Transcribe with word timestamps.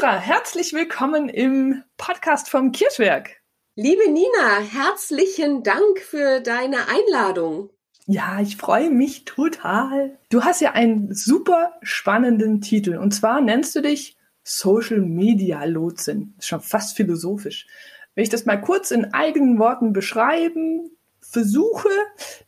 Indra, 0.00 0.18
herzlich 0.18 0.72
willkommen 0.72 1.28
im 1.28 1.82
Podcast 1.98 2.48
vom 2.48 2.72
Kirschwerk. 2.72 3.42
Liebe 3.76 4.10
Nina, 4.10 4.60
herzlichen 4.72 5.62
Dank 5.62 5.98
für 5.98 6.40
deine 6.40 6.88
Einladung. 6.88 7.68
Ja, 8.06 8.40
ich 8.40 8.56
freue 8.56 8.88
mich 8.88 9.26
total. 9.26 10.18
Du 10.30 10.42
hast 10.42 10.62
ja 10.62 10.72
einen 10.72 11.12
super 11.12 11.74
spannenden 11.82 12.62
Titel 12.62 12.96
und 12.96 13.10
zwar 13.10 13.42
nennst 13.42 13.76
du 13.76 13.82
dich 13.82 14.16
Social 14.42 15.00
Media 15.00 15.64
Lotsin. 15.66 16.32
Ist 16.38 16.48
schon 16.48 16.62
fast 16.62 16.96
philosophisch. 16.96 17.66
Wenn 18.14 18.22
ich 18.24 18.30
das 18.30 18.46
mal 18.46 18.56
kurz 18.56 18.92
in 18.92 19.12
eigenen 19.12 19.58
Worten 19.58 19.92
beschreiben 19.92 20.96
versuche, 21.20 21.90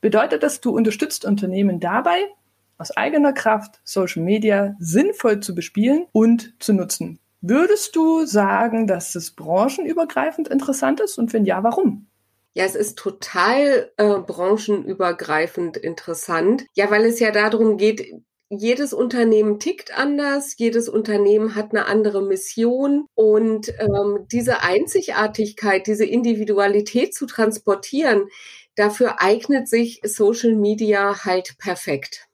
bedeutet 0.01 0.43
das, 0.43 0.63
du 0.63 0.71
unterstützt 0.75 1.27
Unternehmen 1.27 1.81
dabei, 1.81 2.31
aus 2.79 2.97
eigener 2.97 3.35
Kraft 3.35 3.83
Social 3.85 4.23
Media 4.23 4.75
sinnvoll 4.79 5.41
zu 5.41 5.55
bespielen 5.55 6.07
und 6.13 6.55
zu 6.59 6.73
nutzen. 6.73 7.19
Würdest 7.43 7.97
du 7.97 8.25
sagen, 8.25 8.87
dass 8.87 9.17
es 9.17 9.33
branchenübergreifend 9.33 10.47
interessant 10.47 11.01
ist 11.01 11.19
und 11.19 11.33
wenn 11.33 11.45
ja, 11.45 11.65
warum? 11.65 12.07
Ja, 12.55 12.65
es 12.65 12.77
ist 12.77 12.99
total 12.99 13.91
äh, 13.97 14.19
branchenübergreifend 14.19 15.77
interessant. 15.77 16.67
Ja, 16.75 16.91
weil 16.91 17.05
es 17.05 17.19
ja 17.19 17.33
darum 17.33 17.79
geht, 17.79 18.15
jedes 18.49 18.93
Unternehmen 18.93 19.59
tickt 19.59 19.97
anders, 19.99 20.55
jedes 20.59 20.89
Unternehmen 20.89 21.57
hat 21.57 21.73
eine 21.73 21.87
andere 21.87 22.23
Mission 22.23 23.07
und 23.15 23.73
ähm, 23.81 24.27
diese 24.31 24.63
Einzigartigkeit, 24.63 25.87
diese 25.87 26.05
Individualität 26.05 27.13
zu 27.13 27.27
transportieren, 27.27 28.29
dafür 28.77 29.21
eignet 29.21 29.69
sich 29.69 30.01
Social 30.05 30.55
Media 30.55 31.25
halt 31.25 31.57
perfekt. 31.59 32.29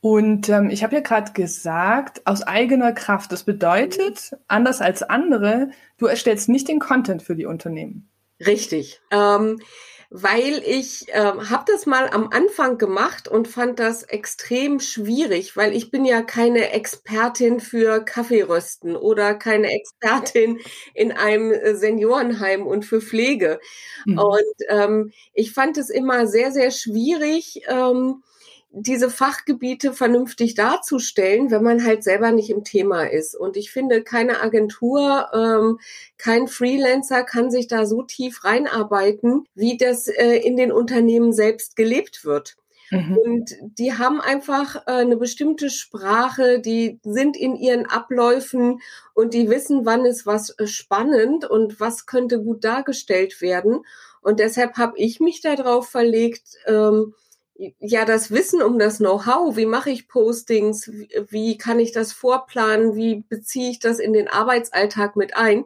Und 0.00 0.48
ähm, 0.48 0.70
ich 0.70 0.84
habe 0.84 0.94
ja 0.94 1.00
gerade 1.00 1.32
gesagt, 1.32 2.22
aus 2.24 2.42
eigener 2.42 2.92
Kraft. 2.92 3.32
Das 3.32 3.42
bedeutet, 3.42 4.36
anders 4.46 4.80
als 4.80 5.02
andere, 5.02 5.70
du 5.96 6.06
erstellst 6.06 6.48
nicht 6.48 6.68
den 6.68 6.78
Content 6.78 7.22
für 7.22 7.34
die 7.34 7.46
Unternehmen. 7.46 8.08
Richtig. 8.40 9.00
Ähm, 9.10 9.60
weil 10.10 10.62
ich 10.64 11.06
ähm, 11.08 11.50
habe 11.50 11.64
das 11.70 11.84
mal 11.84 12.08
am 12.08 12.30
Anfang 12.30 12.78
gemacht 12.78 13.28
und 13.28 13.46
fand 13.46 13.78
das 13.78 14.04
extrem 14.04 14.80
schwierig, 14.80 15.54
weil 15.54 15.74
ich 15.74 15.90
bin 15.90 16.06
ja 16.06 16.22
keine 16.22 16.70
Expertin 16.70 17.60
für 17.60 18.02
Kaffeerösten 18.02 18.96
oder 18.96 19.34
keine 19.34 19.70
Expertin 19.70 20.60
in 20.94 21.12
einem 21.12 21.52
Seniorenheim 21.76 22.66
und 22.66 22.86
für 22.86 23.02
Pflege. 23.02 23.60
Mhm. 24.06 24.18
Und 24.18 24.66
ähm, 24.68 25.12
ich 25.34 25.52
fand 25.52 25.76
es 25.76 25.90
immer 25.90 26.26
sehr, 26.26 26.52
sehr 26.52 26.70
schwierig. 26.70 27.62
Ähm, 27.68 28.22
diese 28.70 29.10
Fachgebiete 29.10 29.92
vernünftig 29.92 30.54
darzustellen, 30.54 31.50
wenn 31.50 31.62
man 31.62 31.84
halt 31.84 32.04
selber 32.04 32.32
nicht 32.32 32.50
im 32.50 32.64
Thema 32.64 33.04
ist. 33.04 33.34
Und 33.34 33.56
ich 33.56 33.70
finde, 33.70 34.02
keine 34.02 34.40
Agentur, 34.40 35.28
ähm, 35.32 35.78
kein 36.18 36.48
Freelancer 36.48 37.22
kann 37.24 37.50
sich 37.50 37.66
da 37.66 37.86
so 37.86 38.02
tief 38.02 38.44
reinarbeiten, 38.44 39.46
wie 39.54 39.76
das 39.76 40.08
äh, 40.08 40.36
in 40.36 40.56
den 40.56 40.70
Unternehmen 40.70 41.32
selbst 41.32 41.76
gelebt 41.76 42.24
wird. 42.24 42.56
Mhm. 42.90 43.18
Und 43.18 43.56
die 43.60 43.94
haben 43.94 44.20
einfach 44.20 44.76
äh, 44.86 44.92
eine 44.92 45.16
bestimmte 45.16 45.70
Sprache, 45.70 46.60
die 46.60 47.00
sind 47.02 47.36
in 47.36 47.56
ihren 47.56 47.86
Abläufen 47.86 48.80
und 49.14 49.34
die 49.34 49.50
wissen, 49.50 49.84
wann 49.84 50.04
ist 50.04 50.26
was 50.26 50.50
äh, 50.58 50.66
spannend 50.66 51.44
und 51.44 51.80
was 51.80 52.06
könnte 52.06 52.42
gut 52.42 52.64
dargestellt 52.64 53.40
werden. 53.40 53.80
Und 54.20 54.40
deshalb 54.40 54.76
habe 54.76 54.98
ich 54.98 55.20
mich 55.20 55.40
darauf 55.40 55.88
verlegt, 55.88 56.56
ähm, 56.66 57.14
ja 57.58 58.04
das 58.04 58.30
Wissen 58.30 58.62
um 58.62 58.78
das 58.78 58.98
Know-how, 58.98 59.56
wie 59.56 59.66
mache 59.66 59.90
ich 59.90 60.08
Postings, 60.08 60.90
wie, 61.28 61.58
kann 61.58 61.80
ich 61.80 61.92
das 61.92 62.12
vorplanen, 62.12 62.94
wie 62.94 63.24
beziehe 63.28 63.70
ich 63.70 63.80
das 63.80 63.98
in 63.98 64.12
den 64.12 64.28
Arbeitsalltag 64.28 65.16
mit 65.16 65.36
ein, 65.36 65.64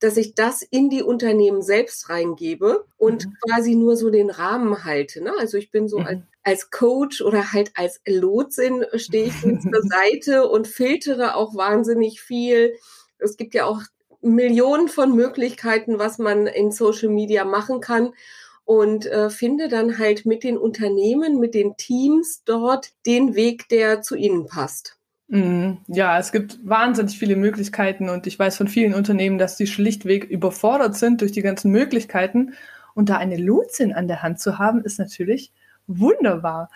dass 0.00 0.16
ich 0.16 0.34
das 0.34 0.62
in 0.62 0.90
die 0.90 1.02
Unternehmen 1.02 1.62
selbst 1.62 2.08
reingebe 2.08 2.86
und 2.96 3.26
mhm. 3.26 3.36
quasi 3.42 3.74
nur 3.74 3.96
so 3.96 4.10
den 4.10 4.30
Rahmen 4.30 4.84
halte. 4.84 5.22
Ne? 5.22 5.32
Also 5.38 5.58
ich 5.58 5.70
bin 5.70 5.88
so 5.88 5.98
mhm. 5.98 6.06
als, 6.06 6.20
als 6.42 6.70
Coach 6.70 7.20
oder 7.20 7.52
halt 7.52 7.72
als 7.74 8.00
Lotsin 8.06 8.84
stehe 8.94 9.26
ich 9.26 9.40
zur 9.40 9.82
Seite 9.88 10.48
und 10.48 10.66
filtere 10.66 11.36
auch 11.36 11.54
wahnsinnig 11.54 12.20
viel. 12.20 12.74
Es 13.18 13.36
gibt 13.36 13.54
ja 13.54 13.66
auch 13.66 13.82
Millionen 14.20 14.88
von 14.88 15.14
Möglichkeiten, 15.14 15.98
was 15.98 16.18
man 16.18 16.46
in 16.46 16.72
Social 16.72 17.10
Media 17.10 17.44
machen 17.44 17.80
kann 17.80 18.14
und 18.64 19.06
äh, 19.06 19.30
finde 19.30 19.68
dann 19.68 19.98
halt 19.98 20.26
mit 20.26 20.42
den 20.42 20.56
Unternehmen, 20.56 21.38
mit 21.38 21.54
den 21.54 21.76
Teams 21.76 22.42
dort 22.44 22.90
den 23.06 23.34
Weg, 23.34 23.68
der 23.68 24.02
zu 24.02 24.16
ihnen 24.16 24.46
passt. 24.46 24.98
Mhm. 25.28 25.78
Ja, 25.86 26.18
es 26.18 26.32
gibt 26.32 26.58
wahnsinnig 26.62 27.18
viele 27.18 27.36
Möglichkeiten 27.36 28.08
und 28.08 28.26
ich 28.26 28.38
weiß 28.38 28.56
von 28.56 28.68
vielen 28.68 28.94
Unternehmen, 28.94 29.38
dass 29.38 29.56
die 29.56 29.66
schlichtweg 29.66 30.24
überfordert 30.24 30.96
sind 30.96 31.20
durch 31.20 31.32
die 31.32 31.42
ganzen 31.42 31.70
Möglichkeiten. 31.70 32.54
Und 32.94 33.08
da 33.08 33.16
eine 33.16 33.36
Lotsin 33.36 33.92
an 33.92 34.06
der 34.06 34.22
Hand 34.22 34.38
zu 34.38 34.58
haben, 34.58 34.82
ist 34.82 34.98
natürlich 34.98 35.52
wunderbar. 35.86 36.70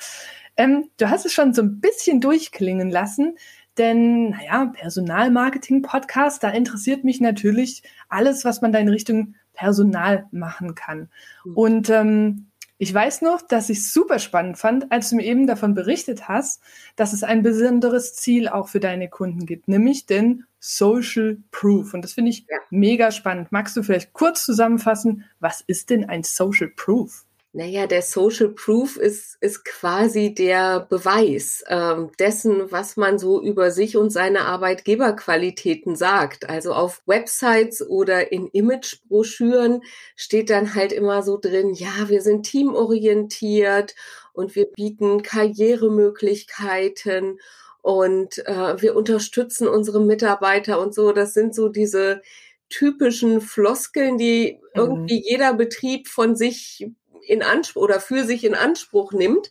Ähm, 0.56 0.90
du 0.96 1.08
hast 1.08 1.24
es 1.24 1.32
schon 1.32 1.54
so 1.54 1.62
ein 1.62 1.80
bisschen 1.80 2.20
durchklingen 2.20 2.90
lassen, 2.90 3.38
denn, 3.78 4.30
naja, 4.30 4.72
Personalmarketing-Podcast, 4.74 6.42
da 6.42 6.50
interessiert 6.50 7.04
mich 7.04 7.20
natürlich 7.20 7.84
alles, 8.08 8.44
was 8.44 8.60
man 8.60 8.72
da 8.72 8.80
in 8.80 8.88
Richtung 8.88 9.36
Personal 9.58 10.26
machen 10.30 10.76
kann. 10.76 11.10
Mhm. 11.44 11.54
Und 11.54 11.90
ähm, 11.90 12.46
ich 12.78 12.94
weiß 12.94 13.22
noch, 13.22 13.42
dass 13.42 13.70
ich 13.70 13.92
super 13.92 14.20
spannend 14.20 14.56
fand, 14.56 14.92
als 14.92 15.10
du 15.10 15.16
mir 15.16 15.24
eben 15.24 15.48
davon 15.48 15.74
berichtet 15.74 16.28
hast, 16.28 16.62
dass 16.94 17.12
es 17.12 17.24
ein 17.24 17.42
besonderes 17.42 18.14
Ziel 18.14 18.48
auch 18.48 18.68
für 18.68 18.78
deine 18.78 19.08
Kunden 19.08 19.46
gibt, 19.46 19.66
nämlich 19.66 20.06
den 20.06 20.44
Social 20.60 21.38
Proof. 21.50 21.92
Und 21.92 22.02
das 22.02 22.12
finde 22.12 22.30
ich 22.30 22.46
ja. 22.48 22.56
mega 22.70 23.10
spannend. 23.10 23.50
Magst 23.50 23.76
du 23.76 23.82
vielleicht 23.82 24.12
kurz 24.12 24.44
zusammenfassen, 24.44 25.24
was 25.40 25.60
ist 25.60 25.90
denn 25.90 26.08
ein 26.08 26.22
Social 26.22 26.68
Proof? 26.68 27.24
Naja, 27.58 27.86
der 27.88 28.02
Social 28.02 28.50
Proof 28.50 28.96
ist, 28.96 29.36
ist 29.40 29.64
quasi 29.64 30.32
der 30.32 30.78
Beweis 30.78 31.64
ähm, 31.66 32.12
dessen, 32.16 32.70
was 32.70 32.96
man 32.96 33.18
so 33.18 33.42
über 33.42 33.72
sich 33.72 33.96
und 33.96 34.10
seine 34.10 34.42
Arbeitgeberqualitäten 34.42 35.96
sagt. 35.96 36.48
Also 36.48 36.72
auf 36.72 37.02
Websites 37.06 37.84
oder 37.84 38.30
in 38.30 38.46
Imagebroschüren 38.46 39.82
steht 40.14 40.50
dann 40.50 40.76
halt 40.76 40.92
immer 40.92 41.24
so 41.24 41.36
drin, 41.36 41.74
ja, 41.74 42.08
wir 42.08 42.22
sind 42.22 42.44
teamorientiert 42.44 43.96
und 44.32 44.54
wir 44.54 44.66
bieten 44.66 45.22
Karrieremöglichkeiten 45.22 47.40
und 47.82 48.38
äh, 48.46 48.80
wir 48.80 48.94
unterstützen 48.94 49.66
unsere 49.66 50.00
Mitarbeiter 50.00 50.80
und 50.80 50.94
so. 50.94 51.10
Das 51.10 51.34
sind 51.34 51.56
so 51.56 51.68
diese 51.68 52.22
typischen 52.68 53.40
Floskeln, 53.40 54.16
die 54.16 54.60
mhm. 54.60 54.80
irgendwie 54.80 55.24
jeder 55.28 55.54
Betrieb 55.54 56.06
von 56.06 56.36
sich 56.36 56.86
in 57.28 57.42
Anspruch 57.42 57.82
oder 57.82 58.00
für 58.00 58.24
sich 58.24 58.44
in 58.44 58.54
Anspruch 58.54 59.12
nimmt. 59.12 59.50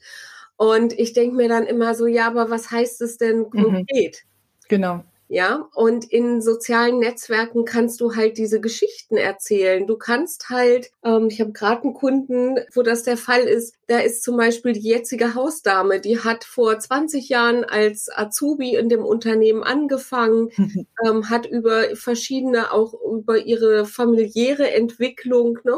Und 0.57 0.93
ich 0.93 1.13
denke 1.13 1.35
mir 1.35 1.49
dann 1.49 1.67
immer 1.67 1.93
so, 1.93 2.07
ja, 2.07 2.27
aber 2.27 2.49
was 2.49 2.71
heißt 2.71 3.01
es 3.01 3.17
denn 3.17 3.39
mhm. 3.39 3.49
konkret? 3.51 4.23
Mhm. 4.23 4.67
Genau. 4.69 5.03
Ja, 5.29 5.67
und 5.75 6.05
in 6.09 6.41
sozialen 6.41 6.99
Netzwerken 6.99 7.65
kannst 7.65 7.99
du 7.99 8.15
halt 8.15 8.37
diese 8.37 8.61
Geschichten 8.61 9.17
erzählen. 9.17 9.85
Du 9.85 9.97
kannst 9.97 10.49
halt, 10.49 10.89
ähm, 11.03 11.27
ich 11.29 11.41
habe 11.41 11.51
gerade 11.51 11.83
einen 11.83 11.93
Kunden, 11.93 12.59
wo 12.73 12.81
das 12.81 13.03
der 13.03 13.17
Fall 13.17 13.41
ist, 13.41 13.75
da 13.87 13.99
ist 13.99 14.23
zum 14.23 14.37
Beispiel 14.37 14.71
die 14.71 14.87
jetzige 14.87 15.35
Hausdame, 15.35 15.99
die 15.99 16.19
hat 16.19 16.45
vor 16.45 16.79
20 16.79 17.27
Jahren 17.27 17.65
als 17.65 18.09
Azubi 18.09 18.75
in 18.75 18.87
dem 18.87 19.03
Unternehmen 19.03 19.63
angefangen, 19.63 20.49
ähm, 21.05 21.29
hat 21.29 21.45
über 21.45 21.93
verschiedene, 21.95 22.71
auch 22.71 22.93
über 22.93 23.37
ihre 23.37 23.85
familiäre 23.85 24.71
Entwicklung, 24.71 25.59
ne, 25.65 25.75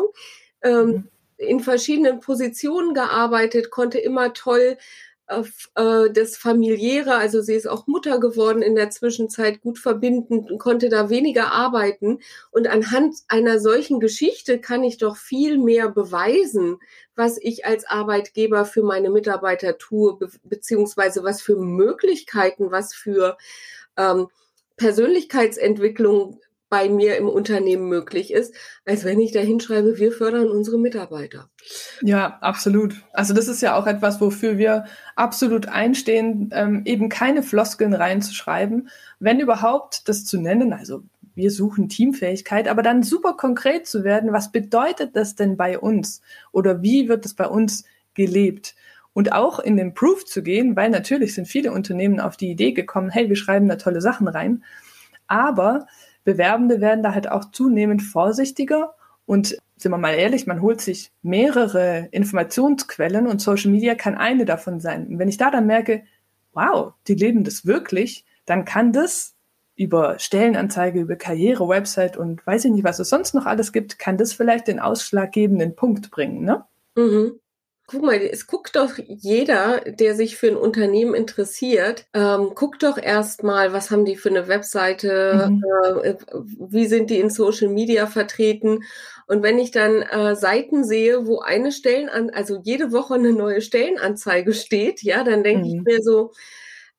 ähm, 0.62 0.88
mhm 0.88 1.09
in 1.39 1.59
verschiedenen 1.62 2.19
Positionen 2.19 2.94
gearbeitet, 2.94 3.71
konnte 3.71 3.97
immer 3.97 4.33
toll 4.33 4.77
äh, 5.30 6.09
das 6.12 6.38
familiäre, 6.38 7.15
also 7.15 7.41
sie 7.41 7.53
ist 7.53 7.68
auch 7.68 7.88
Mutter 7.88 8.19
geworden 8.19 8.62
in 8.62 8.75
der 8.75 8.89
Zwischenzeit, 8.89 9.62
gut 9.62 9.77
verbinden 9.77 10.39
und 10.39 10.57
konnte 10.57 10.89
da 10.89 11.09
weniger 11.09 11.51
arbeiten. 11.51 12.19
Und 12.51 12.68
anhand 12.68 13.15
einer 13.27 13.59
solchen 13.59 14.00
Geschichte 14.00 14.59
kann 14.59 14.83
ich 14.83 14.97
doch 14.97 15.18
viel 15.18 15.57
mehr 15.57 15.89
beweisen, 15.89 16.77
was 17.15 17.38
ich 17.39 17.65
als 17.65 17.85
Arbeitgeber 17.85 18.65
für 18.65 18.83
meine 18.83 19.09
Mitarbeiter 19.09 19.77
tue, 19.77 20.18
be 20.18 20.30
beziehungsweise 20.44 21.24
was 21.24 21.42
für 21.42 21.57
Möglichkeiten, 21.57 22.71
was 22.71 22.94
für 22.95 23.38
ähm, 23.97 24.27
Persönlichkeitsentwicklung 24.77 26.39
bei 26.69 26.88
mir 26.88 27.18
im 27.18 27.27
Unternehmen 27.27 27.89
möglich 27.89 28.31
ist, 28.31 28.54
als 28.86 29.04
wenn 29.04 29.19
ich 29.19 29.31
da 29.31 29.39
hinschreibe, 29.39 29.98
wir 29.98 30.12
fördern 30.12 30.50
unsere 30.50 30.77
Mitarbeiter. 30.77 31.50
Ja, 32.01 32.38
absolut. 32.42 32.95
Also 33.12 33.33
das 33.33 33.48
ist 33.48 33.62
ja 33.62 33.75
auch 33.75 33.88
etwas, 33.88 34.21
wofür 34.21 34.57
wir 34.57 34.86
absolut 35.16 35.68
einstehen, 35.68 36.51
ähm, 36.54 36.83
eben 36.86 37.10
keine 37.10 37.44
Floskeln 37.44 37.94
reinzuschreiben, 37.94 38.89
wenn 39.19 39.39
überhaupt 39.39 40.07
das 40.07 40.25
zu 40.25 40.39
nennen, 40.39 40.74
also 40.74 41.04
wir 41.36 41.51
suchen 41.51 41.89
Teamfähigkeit, 41.89 42.68
aber 42.68 42.83
dann 42.83 43.01
super 43.01 43.33
konkret 43.33 43.88
zu 43.88 44.04
werden, 44.04 44.33
was 44.33 44.51
bedeutet 44.51 45.16
das 45.16 45.36
denn 45.36 45.57
bei 45.57 45.80
uns 45.80 46.21
oder 46.51 46.81
wie 46.81 47.07
wird 47.07 47.25
es 47.25 47.33
bei 47.33 47.48
uns 47.48 47.86
gelebt? 48.13 48.75
Und 49.13 49.31
auch 49.31 49.60
in 49.60 49.75
den 49.75 49.94
Proof 49.94 50.25
zu 50.25 50.44
gehen, 50.44 50.75
weil 50.75 50.89
natürlich 50.89 51.33
sind 51.33 51.48
viele 51.48 51.71
Unternehmen 51.71 52.19
auf 52.19 52.38
die 52.38 52.51
Idee 52.51 52.74
gekommen, 52.74 53.10
hey, 53.10 53.27
wir 53.27 53.36
schreiben 53.36 53.68
da 53.68 53.75
tolle 53.75 54.01
Sachen 54.01 54.27
rein, 54.27 54.63
aber 55.27 55.88
Bewerbende 56.24 56.81
werden 56.81 57.04
da 57.04 57.13
halt 57.13 57.30
auch 57.30 57.51
zunehmend 57.51 58.01
vorsichtiger 58.01 58.95
und 59.25 59.57
sind 59.77 59.92
wir 59.92 59.98
mal 59.98 60.13
ehrlich, 60.13 60.48
man 60.48 60.62
holt 60.62 60.81
sich 60.81 61.12
mehrere 61.21 62.10
Informationsquellen 62.12 63.27
und 63.27 63.42
Social 63.42 63.71
Media 63.71 63.95
kann 63.95 64.18
eine 64.18 64.45
davon 64.45 64.80
sein. 64.80 65.07
Und 65.07 65.19
wenn 65.19 65.30
ich 65.30 65.38
da 65.38 65.51
dann 65.51 65.68
merke, 65.68 66.04
wow, 66.54 66.94
die 67.07 67.16
leben 67.16 67.44
das 67.44 67.66
wirklich, 67.66 68.25
dann 68.45 68.66
kann 68.66 68.92
das 68.92 69.36
über 69.75 70.19
Stellenanzeige, 70.19 71.00
über 71.00 71.16
Karriere, 71.16 71.69
Website 71.69 72.18
und 72.18 72.45
weiß 72.45 72.66
ich 72.66 72.71
nicht, 72.71 72.83
was 72.83 73.00
es 73.00 73.10
sonst 73.10 73.33
noch 73.33 73.45
alles 73.45 73.71
gibt, 73.71 73.98
kann 73.98 74.18
das 74.18 74.33
vielleicht 74.33 74.68
den 74.68 74.80
ausschlaggebenden 74.80 75.75
Punkt 75.75 76.12
bringen, 76.12 76.44
ne? 76.44 76.66
Mhm. 76.95 77.39
Guck 77.91 78.03
mal, 78.03 78.21
es 78.21 78.45
guckt 78.45 78.75
doch 78.75 79.00
jeder, 79.07 79.80
der 79.80 80.13
sich 80.13 80.38
für 80.38 80.47
ein 80.47 80.57
Unternehmen 80.57 81.15
interessiert, 81.15 82.06
ähm, 82.13 82.51
guckt 82.53 82.83
doch 82.83 83.00
erstmal, 83.00 83.74
was 83.74 83.89
haben 83.89 84.06
die 84.06 84.15
für 84.15 84.30
eine 84.30 84.47
Webseite, 84.47 85.50
mhm. 85.50 85.63
äh, 86.03 86.15
wie 86.69 86.86
sind 86.86 87.09
die 87.09 87.19
in 87.19 87.31
Social 87.31 87.69
Media 87.69 88.06
vertreten. 88.06 88.83
Und 89.25 89.41
wenn 89.41 89.57
ich 89.57 89.71
dann 89.71 90.03
äh, 90.03 90.36
Seiten 90.36 90.83
sehe, 90.83 91.25
wo 91.25 91.39
eine 91.39 91.71
Stellen 91.71 92.09
also 92.09 92.59
jede 92.63 92.91
Woche 92.91 93.15
eine 93.15 93.33
neue 93.33 93.62
Stellenanzeige 93.62 94.53
steht, 94.53 95.01
ja, 95.01 95.24
dann 95.24 95.44
denke 95.44 95.68
mhm. 95.68 95.75
ich 95.77 95.81
mir 95.81 96.03
so, 96.03 96.31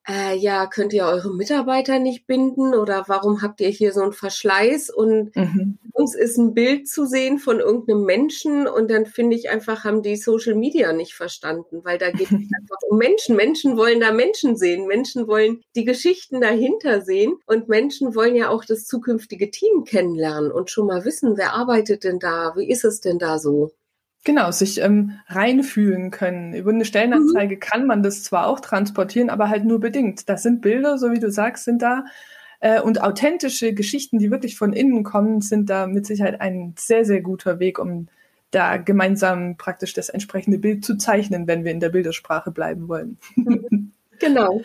äh, 0.09 0.35
ja, 0.37 0.67
könnt 0.67 0.93
ihr 0.93 1.05
eure 1.05 1.33
Mitarbeiter 1.35 1.99
nicht 1.99 2.27
binden 2.27 2.75
oder 2.75 3.05
warum 3.07 3.43
habt 3.43 3.61
ihr 3.61 3.69
hier 3.69 3.93
so 3.93 4.01
einen 4.01 4.13
Verschleiß? 4.13 4.91
Und 4.91 5.37
mhm. 5.37 5.79
uns 5.93 6.15
ist 6.15 6.39
ein 6.39 6.55
Bild 6.55 6.89
zu 6.89 7.07
sehen 7.07 7.39
von 7.39 7.61
irgendeinem 7.61 8.05
Menschen 8.05 8.67
und 8.67 8.91
dann 8.91 9.05
finde 9.05 9.37
ich 9.37 9.51
einfach, 9.51 9.85
haben 9.85 10.03
die 10.03 10.17
Social 10.17 10.55
Media 10.55 10.93
nicht 10.93 11.15
verstanden, 11.15 11.85
weil 11.85 11.99
da 11.99 12.11
geht 12.11 12.29
es 12.29 12.33
einfach 12.33 12.79
um 12.89 12.99
Menschen. 12.99 13.37
Menschen 13.37 13.77
wollen 13.77 14.01
da 14.01 14.11
Menschen 14.11 14.57
sehen. 14.57 14.87
Menschen 14.87 15.29
wollen 15.29 15.63
die 15.77 15.85
Geschichten 15.85 16.41
dahinter 16.41 17.03
sehen 17.03 17.35
und 17.47 17.69
Menschen 17.69 18.15
wollen 18.15 18.37
ja 18.37 18.49
auch 18.49 18.65
das 18.65 18.87
zukünftige 18.87 19.51
Team 19.51 19.85
kennenlernen 19.85 20.51
und 20.51 20.71
schon 20.71 20.87
mal 20.87 21.05
wissen, 21.05 21.37
wer 21.37 21.53
arbeitet 21.53 22.05
denn 22.05 22.19
da? 22.19 22.55
Wie 22.57 22.71
ist 22.71 22.85
es 22.85 23.01
denn 23.01 23.19
da 23.19 23.39
so? 23.39 23.73
Genau, 24.25 24.51
sich 24.51 24.81
ähm, 24.81 25.19
reinfühlen 25.29 26.11
können. 26.11 26.53
Über 26.53 26.71
eine 26.71 26.85
Stellenanzeige 26.85 27.55
mhm. 27.55 27.61
kann 27.61 27.87
man 27.87 28.03
das 28.03 28.23
zwar 28.23 28.47
auch 28.47 28.61
transportieren, 28.61 29.31
aber 29.31 29.49
halt 29.49 29.65
nur 29.65 29.81
bedingt. 29.81 30.29
Das 30.29 30.43
sind 30.43 30.61
Bilder, 30.61 30.99
so 30.99 31.11
wie 31.11 31.19
du 31.19 31.31
sagst, 31.31 31.65
sind 31.65 31.81
da. 31.81 32.05
Äh, 32.61 32.83
und 32.83 33.01
authentische 33.01 33.73
Geschichten, 33.73 34.19
die 34.19 34.31
wirklich 34.31 34.59
von 34.59 34.75
innen 34.75 35.05
kommen, 35.05 35.41
sind 35.41 35.71
da 35.71 35.87
mit 35.87 36.05
Sicherheit 36.07 36.41
ein 36.41 36.75
sehr, 36.79 37.07
sehr 37.07 37.23
guter 37.23 37.59
Weg, 37.59 37.79
um 37.79 38.09
da 38.51 38.77
gemeinsam 38.77 39.57
praktisch 39.57 39.95
das 39.95 40.11
entsprechende 40.11 40.59
Bild 40.59 40.85
zu 40.85 40.97
zeichnen, 40.97 41.47
wenn 41.47 41.65
wir 41.65 41.73
in 41.73 41.81
der 41.81 41.89
Bildersprache 41.89 42.51
bleiben 42.51 42.89
wollen. 42.89 43.19
genau. 44.19 44.61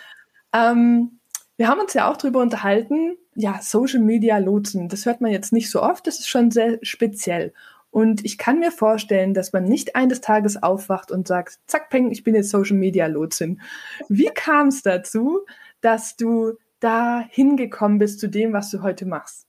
ähm, 0.53 1.19
wir 1.55 1.69
haben 1.69 1.79
uns 1.79 1.93
ja 1.93 2.11
auch 2.11 2.17
darüber 2.17 2.41
unterhalten, 2.41 3.15
ja, 3.35 3.59
Social 3.61 4.01
Media 4.01 4.37
Lotsen, 4.39 4.89
das 4.89 5.05
hört 5.05 5.21
man 5.21 5.31
jetzt 5.31 5.53
nicht 5.53 5.69
so 5.69 5.81
oft, 5.81 6.07
das 6.07 6.19
ist 6.19 6.27
schon 6.27 6.51
sehr 6.51 6.79
speziell. 6.81 7.53
Und 7.95 8.25
ich 8.25 8.37
kann 8.37 8.59
mir 8.59 8.73
vorstellen, 8.73 9.33
dass 9.33 9.53
man 9.53 9.63
nicht 9.63 9.95
eines 9.95 10.19
Tages 10.19 10.61
aufwacht 10.61 11.11
und 11.11 11.29
sagt, 11.29 11.59
zack, 11.65 11.89
peng, 11.89 12.11
ich 12.11 12.25
bin 12.25 12.35
jetzt 12.35 12.49
Social 12.49 12.75
Media 12.75 13.07
Lotsin. 13.07 13.61
Wie 14.09 14.29
kam 14.35 14.67
es 14.67 14.81
dazu, 14.81 15.45
dass 15.79 16.17
du 16.17 16.57
da 16.81 17.23
hingekommen 17.29 17.97
bist 17.97 18.19
zu 18.19 18.27
dem, 18.27 18.51
was 18.51 18.69
du 18.69 18.81
heute 18.81 19.05
machst? 19.05 19.47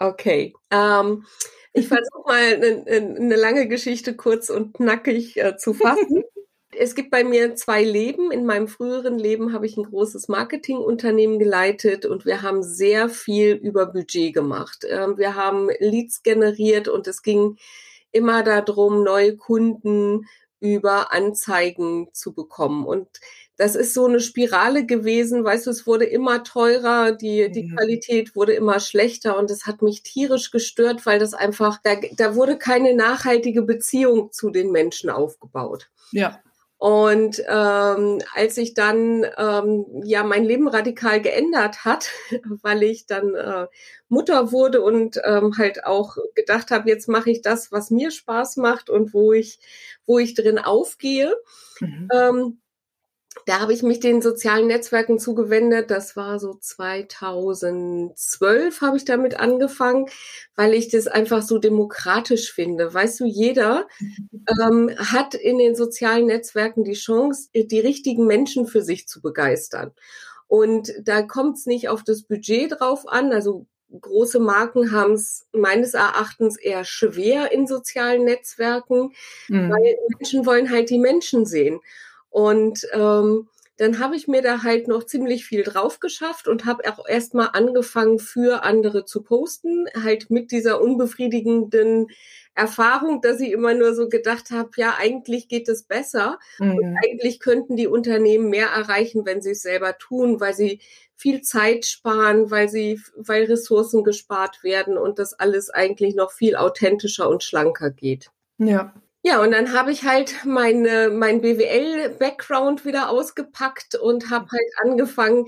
Okay. 0.00 0.54
Ähm, 0.72 1.24
ich 1.72 1.86
versuche 1.86 2.26
mal 2.26 2.54
eine, 2.56 2.84
eine, 3.16 3.36
lange 3.36 3.68
Geschichte 3.68 4.16
kurz 4.16 4.50
und 4.50 4.74
knackig 4.74 5.36
äh, 5.36 5.56
zu 5.56 5.72
fassen. 5.72 6.24
Es 6.80 6.94
gibt 6.94 7.10
bei 7.10 7.24
mir 7.24 7.56
zwei 7.56 7.82
Leben. 7.82 8.30
In 8.30 8.46
meinem 8.46 8.68
früheren 8.68 9.18
Leben 9.18 9.52
habe 9.52 9.66
ich 9.66 9.76
ein 9.76 9.84
großes 9.84 10.28
Marketingunternehmen 10.28 11.38
geleitet 11.38 12.06
und 12.06 12.24
wir 12.24 12.42
haben 12.42 12.62
sehr 12.62 13.08
viel 13.08 13.54
über 13.54 13.86
Budget 13.86 14.32
gemacht. 14.32 14.84
Ähm, 14.88 15.18
wir 15.18 15.34
haben 15.34 15.68
Leads 15.80 16.22
generiert 16.22 16.86
und 16.86 17.08
es 17.08 17.22
ging 17.22 17.56
immer 18.12 18.42
darum, 18.44 19.02
neue 19.02 19.36
Kunden 19.36 20.26
über 20.60 21.12
Anzeigen 21.12 22.08
zu 22.12 22.32
bekommen. 22.32 22.86
Und 22.86 23.08
das 23.56 23.74
ist 23.74 23.92
so 23.92 24.06
eine 24.06 24.20
Spirale 24.20 24.86
gewesen, 24.86 25.44
weißt 25.44 25.66
du, 25.66 25.70
es 25.70 25.84
wurde 25.84 26.04
immer 26.04 26.44
teurer, 26.44 27.10
die, 27.10 27.50
die 27.50 27.64
mhm. 27.64 27.76
Qualität 27.76 28.36
wurde 28.36 28.52
immer 28.52 28.78
schlechter 28.78 29.36
und 29.36 29.50
es 29.50 29.66
hat 29.66 29.82
mich 29.82 30.04
tierisch 30.04 30.52
gestört, 30.52 31.06
weil 31.06 31.18
das 31.18 31.34
einfach, 31.34 31.78
da, 31.82 31.96
da 32.16 32.36
wurde 32.36 32.56
keine 32.56 32.94
nachhaltige 32.94 33.62
Beziehung 33.62 34.30
zu 34.30 34.50
den 34.50 34.70
Menschen 34.70 35.10
aufgebaut. 35.10 35.90
Ja. 36.12 36.40
Und 36.78 37.42
ähm, 37.48 38.20
als 38.34 38.56
ich 38.56 38.72
dann 38.72 39.26
ähm, 39.36 39.84
ja 40.04 40.22
mein 40.22 40.44
Leben 40.44 40.68
radikal 40.68 41.20
geändert 41.20 41.84
hat, 41.84 42.10
weil 42.62 42.84
ich 42.84 43.06
dann 43.06 43.34
äh, 43.34 43.66
Mutter 44.08 44.52
wurde 44.52 44.80
und 44.80 45.20
ähm, 45.24 45.58
halt 45.58 45.84
auch 45.84 46.16
gedacht 46.36 46.70
habe, 46.70 46.88
jetzt 46.88 47.08
mache 47.08 47.30
ich 47.30 47.42
das, 47.42 47.72
was 47.72 47.90
mir 47.90 48.12
Spaß 48.12 48.58
macht 48.58 48.90
und 48.90 49.12
wo 49.12 49.32
ich 49.32 49.58
wo 50.06 50.20
ich 50.20 50.34
drin 50.34 50.58
aufgehe. 50.58 51.34
Mhm. 51.80 52.08
Ähm, 52.12 52.60
da 53.48 53.60
habe 53.60 53.72
ich 53.72 53.82
mich 53.82 53.98
den 53.98 54.20
sozialen 54.20 54.66
Netzwerken 54.66 55.18
zugewendet. 55.18 55.90
Das 55.90 56.16
war 56.16 56.38
so 56.38 56.52
2012 56.52 58.82
habe 58.82 58.98
ich 58.98 59.06
damit 59.06 59.40
angefangen, 59.40 60.04
weil 60.54 60.74
ich 60.74 60.90
das 60.90 61.06
einfach 61.06 61.40
so 61.40 61.56
demokratisch 61.56 62.52
finde. 62.52 62.92
Weißt 62.92 63.20
du, 63.20 63.24
jeder 63.24 63.88
ähm, 64.60 64.90
hat 64.98 65.34
in 65.34 65.56
den 65.56 65.74
sozialen 65.74 66.26
Netzwerken 66.26 66.84
die 66.84 66.92
Chance, 66.92 67.48
die 67.54 67.80
richtigen 67.80 68.26
Menschen 68.26 68.66
für 68.66 68.82
sich 68.82 69.08
zu 69.08 69.22
begeistern. 69.22 69.92
Und 70.46 70.92
da 71.02 71.22
kommt 71.22 71.56
es 71.56 71.64
nicht 71.64 71.88
auf 71.88 72.04
das 72.04 72.24
Budget 72.24 72.78
drauf 72.78 73.08
an. 73.08 73.32
Also 73.32 73.64
große 73.98 74.40
Marken 74.40 74.92
haben 74.92 75.14
es 75.14 75.46
meines 75.52 75.94
Erachtens 75.94 76.58
eher 76.58 76.84
schwer 76.84 77.50
in 77.50 77.66
sozialen 77.66 78.24
Netzwerken, 78.24 79.14
mhm. 79.48 79.70
weil 79.70 79.96
Menschen 80.18 80.44
wollen 80.44 80.70
halt 80.70 80.90
die 80.90 80.98
Menschen 80.98 81.46
sehen. 81.46 81.80
Und 82.30 82.86
ähm, 82.92 83.48
dann 83.78 84.00
habe 84.00 84.16
ich 84.16 84.26
mir 84.26 84.42
da 84.42 84.64
halt 84.64 84.88
noch 84.88 85.04
ziemlich 85.04 85.44
viel 85.44 85.62
drauf 85.62 86.00
geschafft 86.00 86.48
und 86.48 86.66
habe 86.66 86.82
auch 86.92 87.06
erstmal 87.06 87.50
angefangen, 87.52 88.18
für 88.18 88.64
andere 88.64 89.04
zu 89.04 89.22
posten, 89.22 89.86
halt 89.94 90.30
mit 90.30 90.50
dieser 90.50 90.80
unbefriedigenden 90.80 92.08
Erfahrung, 92.54 93.20
dass 93.20 93.40
ich 93.40 93.52
immer 93.52 93.74
nur 93.74 93.94
so 93.94 94.08
gedacht 94.08 94.50
habe, 94.50 94.70
ja, 94.76 94.96
eigentlich 94.98 95.46
geht 95.46 95.68
es 95.68 95.84
besser 95.84 96.40
mhm. 96.58 96.76
und 96.76 96.96
eigentlich 97.04 97.38
könnten 97.38 97.76
die 97.76 97.86
Unternehmen 97.86 98.50
mehr 98.50 98.66
erreichen, 98.66 99.24
wenn 99.24 99.40
sie 99.40 99.52
es 99.52 99.62
selber 99.62 99.96
tun, 99.96 100.40
weil 100.40 100.54
sie 100.54 100.80
viel 101.14 101.42
Zeit 101.42 101.86
sparen, 101.86 102.50
weil 102.50 102.68
sie, 102.68 103.00
weil 103.16 103.44
Ressourcen 103.44 104.02
gespart 104.02 104.64
werden 104.64 104.98
und 104.98 105.20
das 105.20 105.34
alles 105.34 105.70
eigentlich 105.70 106.16
noch 106.16 106.32
viel 106.32 106.56
authentischer 106.56 107.28
und 107.28 107.44
schlanker 107.44 107.90
geht. 107.90 108.30
Ja, 108.58 108.92
ja, 109.28 109.42
und 109.42 109.50
dann 109.50 109.74
habe 109.74 109.92
ich 109.92 110.04
halt 110.04 110.46
meine, 110.46 111.10
mein 111.10 111.42
BWL-Background 111.42 112.86
wieder 112.86 113.10
ausgepackt 113.10 113.94
und 113.94 114.30
habe 114.30 114.46
halt 114.50 114.70
angefangen, 114.82 115.46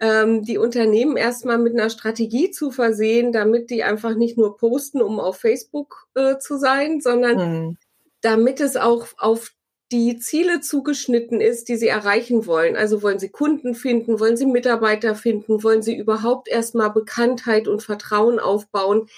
ähm, 0.00 0.42
die 0.42 0.58
Unternehmen 0.58 1.16
erstmal 1.16 1.56
mit 1.56 1.72
einer 1.72 1.88
Strategie 1.88 2.50
zu 2.50 2.70
versehen, 2.70 3.32
damit 3.32 3.70
die 3.70 3.84
einfach 3.84 4.14
nicht 4.16 4.36
nur 4.36 4.58
posten, 4.58 5.00
um 5.00 5.18
auf 5.18 5.38
Facebook 5.38 6.08
äh, 6.14 6.36
zu 6.38 6.58
sein, 6.58 7.00
sondern 7.00 7.36
mhm. 7.36 7.78
damit 8.20 8.60
es 8.60 8.76
auch 8.76 9.06
auf 9.16 9.52
die 9.92 10.18
Ziele 10.18 10.60
zugeschnitten 10.60 11.40
ist, 11.40 11.70
die 11.70 11.76
sie 11.76 11.88
erreichen 11.88 12.44
wollen. 12.46 12.76
Also 12.76 13.02
wollen 13.02 13.18
sie 13.18 13.30
Kunden 13.30 13.74
finden, 13.74 14.20
wollen 14.20 14.36
sie 14.36 14.46
Mitarbeiter 14.46 15.14
finden, 15.14 15.62
wollen 15.62 15.80
sie 15.80 15.96
überhaupt 15.96 16.48
erstmal 16.48 16.90
Bekanntheit 16.90 17.66
und 17.66 17.82
Vertrauen 17.82 18.38
aufbauen 18.38 19.08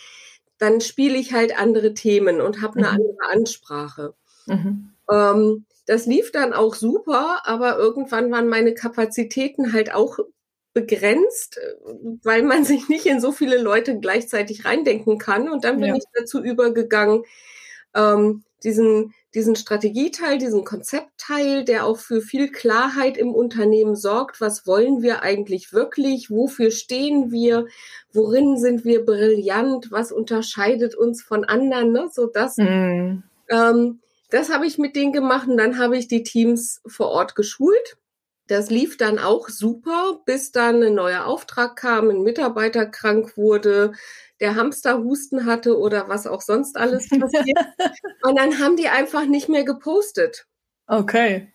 dann 0.64 0.80
spiele 0.80 1.18
ich 1.18 1.32
halt 1.34 1.58
andere 1.58 1.92
Themen 1.94 2.40
und 2.40 2.62
habe 2.62 2.78
eine 2.78 2.88
mhm. 2.88 2.94
andere 2.94 3.30
Ansprache. 3.30 4.14
Mhm. 4.46 4.90
Ähm, 5.10 5.66
das 5.86 6.06
lief 6.06 6.32
dann 6.32 6.54
auch 6.54 6.74
super, 6.74 7.42
aber 7.44 7.76
irgendwann 7.76 8.30
waren 8.32 8.48
meine 8.48 8.72
Kapazitäten 8.72 9.74
halt 9.74 9.92
auch 9.92 10.18
begrenzt, 10.72 11.60
weil 12.22 12.42
man 12.42 12.64
sich 12.64 12.88
nicht 12.88 13.06
in 13.06 13.20
so 13.20 13.30
viele 13.30 13.60
Leute 13.60 14.00
gleichzeitig 14.00 14.64
reindenken 14.64 15.18
kann. 15.18 15.50
Und 15.50 15.64
dann 15.64 15.80
bin 15.80 15.90
ja. 15.90 15.96
ich 15.96 16.04
dazu 16.14 16.42
übergegangen, 16.42 17.24
ähm, 17.94 18.42
diesen, 18.64 19.12
diesen 19.34 19.56
Strategieteil, 19.56 20.38
diesen 20.38 20.64
Konzeptteil, 20.64 21.64
der 21.64 21.84
auch 21.86 21.98
für 21.98 22.20
viel 22.20 22.50
Klarheit 22.50 23.16
im 23.16 23.34
Unternehmen 23.34 23.94
sorgt. 23.94 24.40
Was 24.40 24.66
wollen 24.66 25.02
wir 25.02 25.22
eigentlich 25.22 25.72
wirklich? 25.72 26.30
Wofür 26.30 26.70
stehen 26.70 27.30
wir? 27.30 27.66
Worin 28.12 28.58
sind 28.58 28.84
wir 28.84 29.04
brillant? 29.04 29.90
Was 29.90 30.10
unterscheidet 30.10 30.94
uns 30.94 31.22
von 31.22 31.44
anderen? 31.44 31.92
Ne? 31.92 32.08
So 32.10 32.26
das, 32.26 32.56
mm. 32.56 33.22
ähm, 33.50 34.00
das 34.30 34.52
habe 34.52 34.66
ich 34.66 34.78
mit 34.78 34.96
denen 34.96 35.12
gemacht 35.12 35.46
und 35.46 35.58
dann 35.58 35.78
habe 35.78 35.98
ich 35.98 36.08
die 36.08 36.22
Teams 36.22 36.80
vor 36.86 37.08
Ort 37.08 37.34
geschult. 37.34 37.98
Das 38.46 38.68
lief 38.68 38.98
dann 38.98 39.18
auch 39.18 39.48
super, 39.48 40.20
bis 40.26 40.52
dann 40.52 40.82
ein 40.82 40.94
neuer 40.94 41.24
Auftrag 41.24 41.76
kam, 41.76 42.10
ein 42.10 42.22
Mitarbeiter 42.22 42.84
krank 42.84 43.38
wurde, 43.38 43.92
der 44.44 44.56
Hamsterhusten 44.56 45.46
hatte 45.46 45.78
oder 45.78 46.10
was 46.10 46.26
auch 46.26 46.42
sonst 46.42 46.76
alles 46.76 47.08
passiert. 47.08 47.58
und 48.22 48.38
dann 48.38 48.58
haben 48.58 48.76
die 48.76 48.88
einfach 48.88 49.24
nicht 49.24 49.48
mehr 49.48 49.64
gepostet. 49.64 50.46
Okay. 50.86 51.48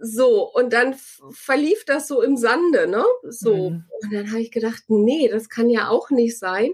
So, 0.00 0.50
und 0.50 0.72
dann 0.72 0.94
verlief 1.30 1.84
das 1.84 2.08
so 2.08 2.22
im 2.22 2.38
Sande, 2.38 2.88
ne? 2.88 3.04
So. 3.28 3.70
Mhm. 3.70 3.84
Und 4.00 4.12
dann 4.12 4.30
habe 4.30 4.40
ich 4.40 4.50
gedacht, 4.50 4.84
nee, 4.88 5.28
das 5.28 5.50
kann 5.50 5.68
ja 5.68 5.88
auch 5.88 6.08
nicht 6.08 6.38
sein. 6.38 6.72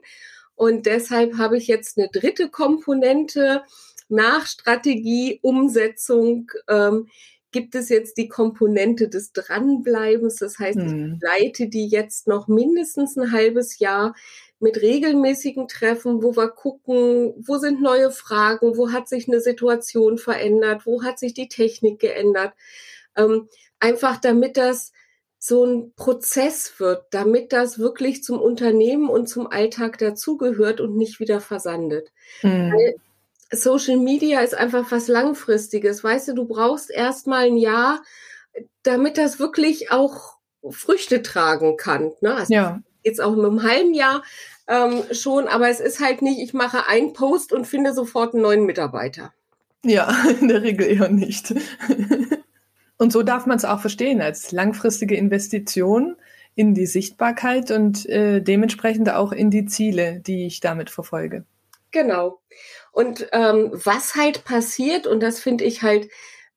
Und 0.54 0.86
deshalb 0.86 1.38
habe 1.38 1.56
ich 1.56 1.66
jetzt 1.66 1.98
eine 1.98 2.08
dritte 2.08 2.48
Komponente 2.48 3.62
nach 4.08 4.46
Strategie, 4.46 5.40
Umsetzung. 5.42 6.52
Ähm, 6.68 7.08
gibt 7.50 7.74
es 7.74 7.88
jetzt 7.88 8.16
die 8.16 8.28
Komponente 8.28 9.08
des 9.08 9.32
Dranbleibens. 9.32 10.36
Das 10.36 10.58
heißt, 10.58 10.78
mhm. 10.78 11.14
ich 11.14 11.22
leite 11.22 11.68
die 11.68 11.88
jetzt 11.88 12.28
noch 12.28 12.46
mindestens 12.46 13.16
ein 13.16 13.32
halbes 13.32 13.80
Jahr 13.80 14.14
mit 14.60 14.80
regelmäßigen 14.82 15.68
Treffen, 15.68 16.22
wo 16.22 16.36
wir 16.36 16.48
gucken, 16.48 17.34
wo 17.38 17.58
sind 17.58 17.80
neue 17.80 18.10
Fragen, 18.10 18.76
wo 18.76 18.90
hat 18.90 19.08
sich 19.08 19.28
eine 19.28 19.40
Situation 19.40 20.18
verändert, 20.18 20.84
wo 20.84 21.02
hat 21.02 21.18
sich 21.18 21.34
die 21.34 21.48
Technik 21.48 22.00
geändert. 22.00 22.54
Ähm, 23.16 23.48
einfach 23.78 24.16
damit 24.18 24.56
das 24.56 24.92
so 25.38 25.64
ein 25.64 25.92
Prozess 25.94 26.80
wird, 26.80 27.04
damit 27.10 27.52
das 27.52 27.78
wirklich 27.78 28.24
zum 28.24 28.40
Unternehmen 28.40 29.08
und 29.08 29.28
zum 29.28 29.46
Alltag 29.46 29.98
dazugehört 29.98 30.80
und 30.80 30.96
nicht 30.96 31.20
wieder 31.20 31.40
versandet. 31.40 32.10
Mhm. 32.42 32.72
Weil 32.72 32.94
Social 33.50 33.96
Media 33.96 34.40
ist 34.40 34.54
einfach 34.54 34.90
was 34.90 35.08
Langfristiges. 35.08 36.02
Weißt 36.02 36.28
du, 36.28 36.34
du 36.34 36.44
brauchst 36.46 36.90
erstmal 36.90 37.46
ein 37.46 37.56
Jahr, 37.56 38.02
damit 38.82 39.16
das 39.16 39.38
wirklich 39.38 39.92
auch 39.92 40.38
Früchte 40.68 41.22
tragen 41.22 41.76
kann. 41.76 42.12
Ne? 42.20 42.34
Also 42.34 42.52
ja. 42.52 42.82
Jetzt 43.08 43.20
auch 43.20 43.32
in 43.32 43.44
einem 43.44 43.62
halben 43.62 43.94
Jahr 43.94 44.22
ähm, 44.68 45.02
schon, 45.12 45.48
aber 45.48 45.68
es 45.68 45.80
ist 45.80 46.00
halt 46.00 46.20
nicht, 46.22 46.40
ich 46.40 46.52
mache 46.52 46.86
einen 46.86 47.14
Post 47.14 47.52
und 47.52 47.66
finde 47.66 47.94
sofort 47.94 48.34
einen 48.34 48.42
neuen 48.42 48.66
Mitarbeiter. 48.66 49.32
Ja, 49.84 50.14
in 50.40 50.48
der 50.48 50.62
Regel 50.62 50.86
eher 50.86 51.08
nicht. 51.08 51.54
und 52.98 53.12
so 53.12 53.22
darf 53.22 53.46
man 53.46 53.56
es 53.56 53.64
auch 53.64 53.80
verstehen, 53.80 54.20
als 54.20 54.52
langfristige 54.52 55.16
Investition 55.16 56.16
in 56.54 56.74
die 56.74 56.86
Sichtbarkeit 56.86 57.70
und 57.70 58.06
äh, 58.06 58.42
dementsprechend 58.42 59.10
auch 59.10 59.32
in 59.32 59.50
die 59.50 59.64
Ziele, 59.64 60.20
die 60.20 60.46
ich 60.46 60.60
damit 60.60 60.90
verfolge. 60.90 61.44
Genau. 61.92 62.40
Und 62.92 63.28
ähm, 63.32 63.70
was 63.72 64.16
halt 64.16 64.44
passiert, 64.44 65.06
und 65.06 65.22
das 65.22 65.40
finde 65.40 65.64
ich 65.64 65.82
halt 65.82 66.10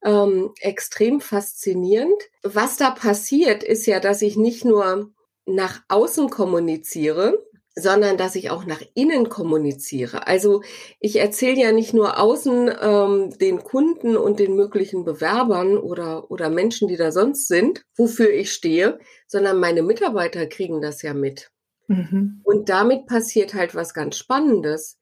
ähm, 0.03 0.51
extrem 0.59 1.21
faszinierend, 1.21 2.21
was 2.41 2.77
da 2.77 2.91
passiert, 2.91 3.63
ist 3.63 3.85
ja, 3.85 3.99
dass 3.99 4.21
ich 4.21 4.35
nicht 4.35 4.65
nur 4.65 5.11
nach 5.55 5.81
außen 5.87 6.29
kommuniziere, 6.29 7.45
sondern 7.75 8.17
dass 8.17 8.35
ich 8.35 8.49
auch 8.49 8.65
nach 8.65 8.81
innen 8.95 9.29
kommuniziere. 9.29 10.27
Also 10.27 10.61
ich 10.99 11.17
erzähle 11.17 11.61
ja 11.61 11.71
nicht 11.71 11.93
nur 11.93 12.19
außen 12.19 12.71
ähm, 12.81 13.37
den 13.37 13.63
Kunden 13.63 14.17
und 14.17 14.39
den 14.39 14.55
möglichen 14.55 15.05
Bewerbern 15.05 15.77
oder, 15.77 16.29
oder 16.29 16.49
Menschen, 16.49 16.87
die 16.87 16.97
da 16.97 17.11
sonst 17.11 17.47
sind, 17.47 17.85
wofür 17.95 18.29
ich 18.31 18.51
stehe, 18.51 18.99
sondern 19.27 19.59
meine 19.59 19.83
Mitarbeiter 19.83 20.47
kriegen 20.47 20.81
das 20.81 21.01
ja 21.01 21.13
mit. 21.13 21.49
Mhm. 21.87 22.41
Und 22.43 22.69
damit 22.69 23.05
passiert 23.05 23.53
halt 23.53 23.73
was 23.73 23.93
ganz 23.93 24.17
Spannendes 24.17 24.97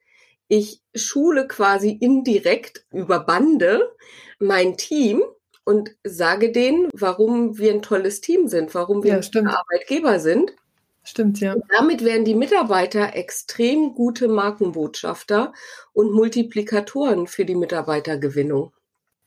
ich 0.49 0.81
schule 0.95 1.47
quasi 1.47 1.91
indirekt 1.91 2.85
über 2.91 3.21
Bande 3.21 3.95
mein 4.39 4.75
Team 4.75 5.21
und 5.69 5.91
sage 6.03 6.51
denen, 6.51 6.89
warum 6.93 7.59
wir 7.59 7.71
ein 7.71 7.83
tolles 7.83 8.21
Team 8.21 8.47
sind, 8.47 8.73
warum 8.73 9.03
wir 9.03 9.19
ja, 9.19 9.39
ein 9.39 9.47
Arbeitgeber 9.47 10.19
sind. 10.19 10.55
Stimmt, 11.03 11.39
ja. 11.41 11.53
Und 11.53 11.63
damit 11.69 12.03
werden 12.03 12.25
die 12.25 12.33
Mitarbeiter 12.33 13.15
extrem 13.15 13.93
gute 13.93 14.29
Markenbotschafter 14.29 15.53
und 15.93 16.11
Multiplikatoren 16.11 17.27
für 17.27 17.45
die 17.45 17.53
Mitarbeitergewinnung. 17.53 18.73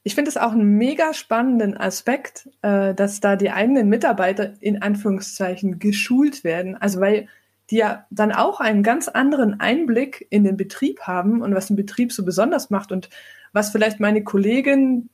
Ich 0.02 0.16
finde 0.16 0.30
es 0.30 0.37
auch 0.37 0.50
einen 0.50 0.78
mega 0.78 1.14
spannenden 1.14 1.76
Aspekt, 1.76 2.49
äh, 2.62 2.92
dass 2.92 3.20
da 3.20 3.37
die 3.37 3.52
eigenen 3.52 3.88
Mitarbeiter 3.88 4.54
in 4.58 4.82
Anführungszeichen 4.82 5.78
geschult 5.78 6.42
werden. 6.42 6.76
Also 6.76 6.99
weil 7.00 7.28
die 7.70 7.76
ja 7.76 8.04
dann 8.11 8.32
auch 8.32 8.58
einen 8.58 8.82
ganz 8.82 9.06
anderen 9.06 9.61
Einblick 9.61 10.26
in 10.30 10.42
den 10.42 10.56
Betrieb 10.56 11.02
haben 11.02 11.40
und 11.40 11.54
was 11.54 11.68
den 11.68 11.76
Betrieb 11.76 12.12
so 12.12 12.25
besonders 12.25 12.68
macht 12.68 12.90
und 12.90 13.11
was 13.52 13.70
vielleicht 13.70 14.00
meine 14.00 14.25
Kollegin, 14.25 15.08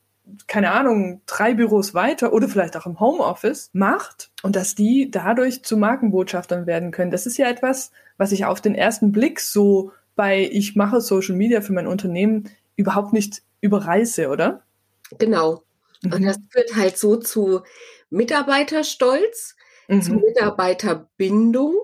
keine 0.47 0.73
Ahnung, 0.73 1.23
drei 1.27 1.55
Büros 1.55 1.95
weiter 1.95 2.33
oder 2.33 2.49
vielleicht 2.49 2.77
auch 2.77 2.87
im 2.87 3.01
Homeoffice 3.01 3.71
macht 3.73 4.31
und 4.43 4.57
dass 4.57 4.75
die 4.75 5.11
dadurch 5.11 5.63
zu 5.63 5.77
Markenbotschaftern 5.77 6.67
werden 6.67 6.91
können. 6.91 7.11
Das 7.11 7.27
ist 7.27 7.39
ja 7.39 7.49
etwas, 7.49 7.93
was 8.17 8.33
ich 8.33 8.45
auf 8.45 8.61
den 8.61 8.75
ersten 8.75 9.13
Blick 9.13 9.41
so 9.41 9.93
bei 10.17 10.49
ich 10.51 10.77
mache 10.77 11.01
Social 11.01 11.37
Media 11.37 11.61
für 11.61 11.73
mein 11.73 11.87
Unternehmen 11.87 12.51
überhaupt 12.77 13.13
nicht 13.13 13.43
überreiße, 13.61 14.29
oder? 14.29 14.63
Genau. 15.19 15.63
Und 16.05 16.21
mhm. 16.21 16.27
das 16.27 16.39
führt 16.51 16.77
halt 16.77 16.99
so 16.99 17.17
zu 17.17 17.63
Mitarbeiterstolz, 18.11 19.57
mhm. 19.89 20.03
zu 20.03 20.13
Mitarbeiterbindung 20.15 21.75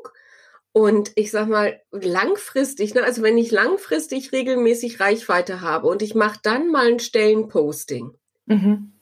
und 0.76 1.12
ich 1.14 1.30
sag 1.30 1.48
mal, 1.48 1.80
langfristig, 1.92 2.94
ne, 2.94 3.04
also 3.04 3.22
wenn 3.22 3.38
ich 3.38 3.52
langfristig 3.52 4.32
regelmäßig 4.32 4.98
Reichweite 4.98 5.60
habe 5.60 5.86
und 5.86 6.02
ich 6.02 6.16
mache 6.16 6.40
dann 6.42 6.68
mal 6.72 6.88
ein 6.88 6.98
Stellenposting, 6.98 8.18
mhm. 8.46 8.92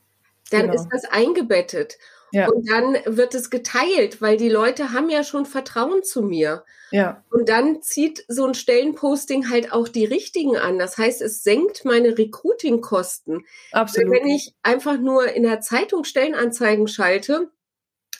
dann 0.51 0.63
genau. 0.63 0.75
ist 0.75 0.89
das 0.91 1.05
eingebettet. 1.05 1.99
Ja. 2.33 2.49
Und 2.49 2.67
dann 2.69 2.97
wird 3.05 3.35
es 3.35 3.51
geteilt, 3.51 4.23
weil 4.23 4.39
die 4.39 4.49
Leute 4.49 4.93
haben 4.93 5.11
ja 5.11 5.23
schon 5.23 5.45
Vertrauen 5.45 6.03
zu 6.03 6.23
mir. 6.23 6.65
Ja. 6.91 7.23
Und 7.31 7.49
dann 7.49 7.83
zieht 7.83 8.25
so 8.27 8.47
ein 8.47 8.55
Stellenposting 8.55 9.51
halt 9.51 9.73
auch 9.73 9.87
die 9.87 10.07
richtigen 10.07 10.57
an. 10.57 10.79
Das 10.79 10.97
heißt, 10.97 11.21
es 11.21 11.43
senkt 11.43 11.85
meine 11.85 12.17
Recruiting-Kosten. 12.17 13.45
Absolut. 13.73 14.11
Weil 14.11 14.21
wenn 14.21 14.29
ich 14.29 14.55
einfach 14.63 14.99
nur 14.99 15.29
in 15.29 15.43
der 15.43 15.61
Zeitung 15.61 16.05
Stellenanzeigen 16.05 16.89
schalte, 16.89 17.51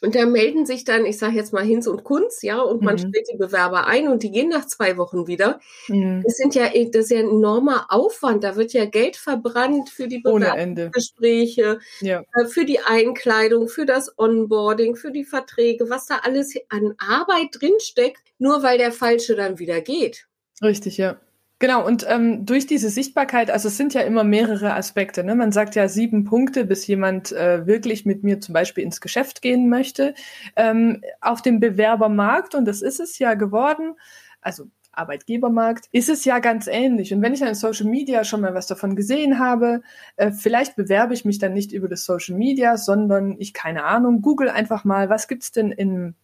und 0.03 0.17
da 0.17 0.27
melden 0.27 0.67
sich 0.67 0.85
dann, 0.85 1.07
ich 1.07 1.17
sage 1.17 1.37
jetzt 1.37 1.53
mal 1.53 1.65
Hinz 1.65 1.87
und 1.87 2.03
Kunz, 2.03 2.43
ja, 2.43 2.61
und 2.61 2.83
man 2.83 2.95
mhm. 2.97 2.99
stellt 2.99 3.29
die 3.33 3.37
Bewerber 3.37 3.87
ein 3.87 4.09
und 4.09 4.25
die 4.25 4.33
gehen 4.33 4.49
nach 4.49 4.67
zwei 4.67 4.97
Wochen 4.97 5.29
wieder. 5.29 5.61
Mhm. 5.87 6.23
Das 6.25 6.37
sind 6.37 6.57
ja, 6.57 6.65
das 6.65 7.05
ist 7.05 7.11
ja 7.13 7.21
ein 7.21 7.29
enormer 7.29 7.87
Aufwand. 7.89 8.43
Da 8.43 8.57
wird 8.57 8.73
ja 8.73 8.85
Geld 8.85 9.17
verbrannt 9.17 9.91
für 9.91 10.09
die 10.09 10.19
Bewerbungsgespräche, 10.19 11.79
ja. 12.01 12.25
Äh, 12.35 12.47
für 12.47 12.65
die 12.65 12.81
Einkleidung, 12.81 13.69
für 13.69 13.87
das 13.87 14.13
Onboarding, 14.19 14.97
für 14.97 15.13
die 15.13 15.25
Verträge, 15.25 15.89
was 15.89 16.07
da 16.07 16.19
alles 16.25 16.55
an 16.69 16.95
Arbeit 16.99 17.51
drinsteckt, 17.53 18.23
nur 18.39 18.65
weil 18.65 18.79
der 18.79 18.91
Falsche 18.91 19.37
dann 19.37 19.61
wieder 19.61 19.81
geht. 19.81 20.27
Richtig, 20.61 20.97
ja. 20.97 21.21
Genau, 21.63 21.87
und 21.87 22.05
ähm, 22.09 22.45
durch 22.45 22.67
diese 22.67 22.91
Sichtbarkeit, 22.91 23.49
also 23.49 23.69
es 23.69 23.77
sind 23.77 23.95
ja 23.95 24.01
immer 24.01 24.25
mehrere 24.25 24.75
Aspekte. 24.75 25.23
Ne? 25.23 25.37
Man 25.37 25.53
sagt 25.53 25.77
ja 25.77 25.87
sieben 25.87 26.25
Punkte, 26.25 26.65
bis 26.65 26.89
jemand 26.89 27.31
äh, 27.31 27.69
wirklich 27.69 28.05
mit 28.05 28.25
mir 28.25 28.41
zum 28.41 28.53
Beispiel 28.53 28.83
ins 28.83 29.01
Geschäft 29.01 29.43
gehen 29.43 29.69
möchte. 29.69 30.15
Ähm, 30.57 31.03
auf 31.21 31.41
dem 31.41 31.61
Bewerbermarkt, 31.61 32.57
und 32.57 32.65
das 32.65 32.83
ist 32.83 32.99
es 32.99 33.21
ja 33.21 33.35
geworden, 33.35 33.95
also 34.41 34.65
Arbeitgebermarkt, 34.91 35.87
ist 35.93 36.09
es 36.09 36.25
ja 36.25 36.41
ganz 36.41 36.67
ähnlich. 36.67 37.15
Und 37.15 37.23
wenn 37.23 37.33
ich 37.33 37.45
an 37.45 37.55
Social 37.55 37.87
Media 37.87 38.25
schon 38.25 38.41
mal 38.41 38.55
was 38.55 38.67
davon 38.67 38.97
gesehen 38.97 39.39
habe, 39.39 39.83
äh, 40.17 40.33
vielleicht 40.33 40.75
bewerbe 40.75 41.15
ich 41.15 41.25
mich 41.25 41.39
dann 41.39 41.53
nicht 41.53 41.71
über 41.71 41.87
das 41.87 42.05
Social 42.05 42.37
Media, 42.37 42.77
sondern 42.77 43.37
ich, 43.39 43.55
keine 43.55 43.85
Ahnung, 43.85 44.21
google 44.21 44.49
einfach 44.49 44.83
mal, 44.83 45.11
was 45.11 45.29
gibt's 45.29 45.53
denn 45.53 45.71
in, 45.71 46.17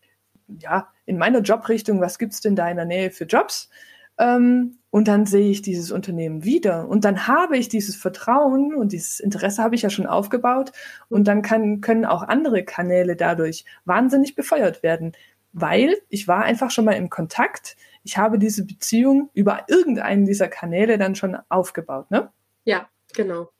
ja, 0.48 0.88
in 1.06 1.16
meiner 1.16 1.42
Jobrichtung, 1.42 2.00
was 2.00 2.18
gibt's 2.18 2.40
denn 2.40 2.56
da 2.56 2.68
in 2.68 2.76
der 2.76 2.86
Nähe 2.86 3.12
für 3.12 3.22
Jobs? 3.22 3.70
Ähm, 4.18 4.78
und 4.90 5.06
dann 5.06 5.26
sehe 5.26 5.50
ich 5.50 5.62
dieses 5.62 5.92
Unternehmen 5.92 6.44
wieder. 6.44 6.88
Und 6.88 7.04
dann 7.04 7.26
habe 7.26 7.58
ich 7.58 7.68
dieses 7.68 7.94
Vertrauen 7.94 8.74
und 8.74 8.92
dieses 8.92 9.20
Interesse 9.20 9.62
habe 9.62 9.74
ich 9.74 9.82
ja 9.82 9.90
schon 9.90 10.06
aufgebaut. 10.06 10.72
Und 11.08 11.28
dann 11.28 11.42
kann, 11.42 11.80
können 11.80 12.04
auch 12.04 12.22
andere 12.22 12.64
Kanäle 12.64 13.14
dadurch 13.14 13.64
wahnsinnig 13.84 14.34
befeuert 14.34 14.82
werden. 14.82 15.12
Weil 15.52 15.96
ich 16.08 16.26
war 16.26 16.42
einfach 16.42 16.70
schon 16.70 16.84
mal 16.84 16.92
im 16.92 17.10
Kontakt. 17.10 17.76
Ich 18.02 18.16
habe 18.16 18.38
diese 18.38 18.64
Beziehung 18.64 19.30
über 19.34 19.64
irgendeinen 19.68 20.24
dieser 20.24 20.48
Kanäle 20.48 20.98
dann 20.98 21.14
schon 21.14 21.36
aufgebaut, 21.48 22.10
ne? 22.10 22.30
Ja, 22.64 22.88
genau. 23.14 23.50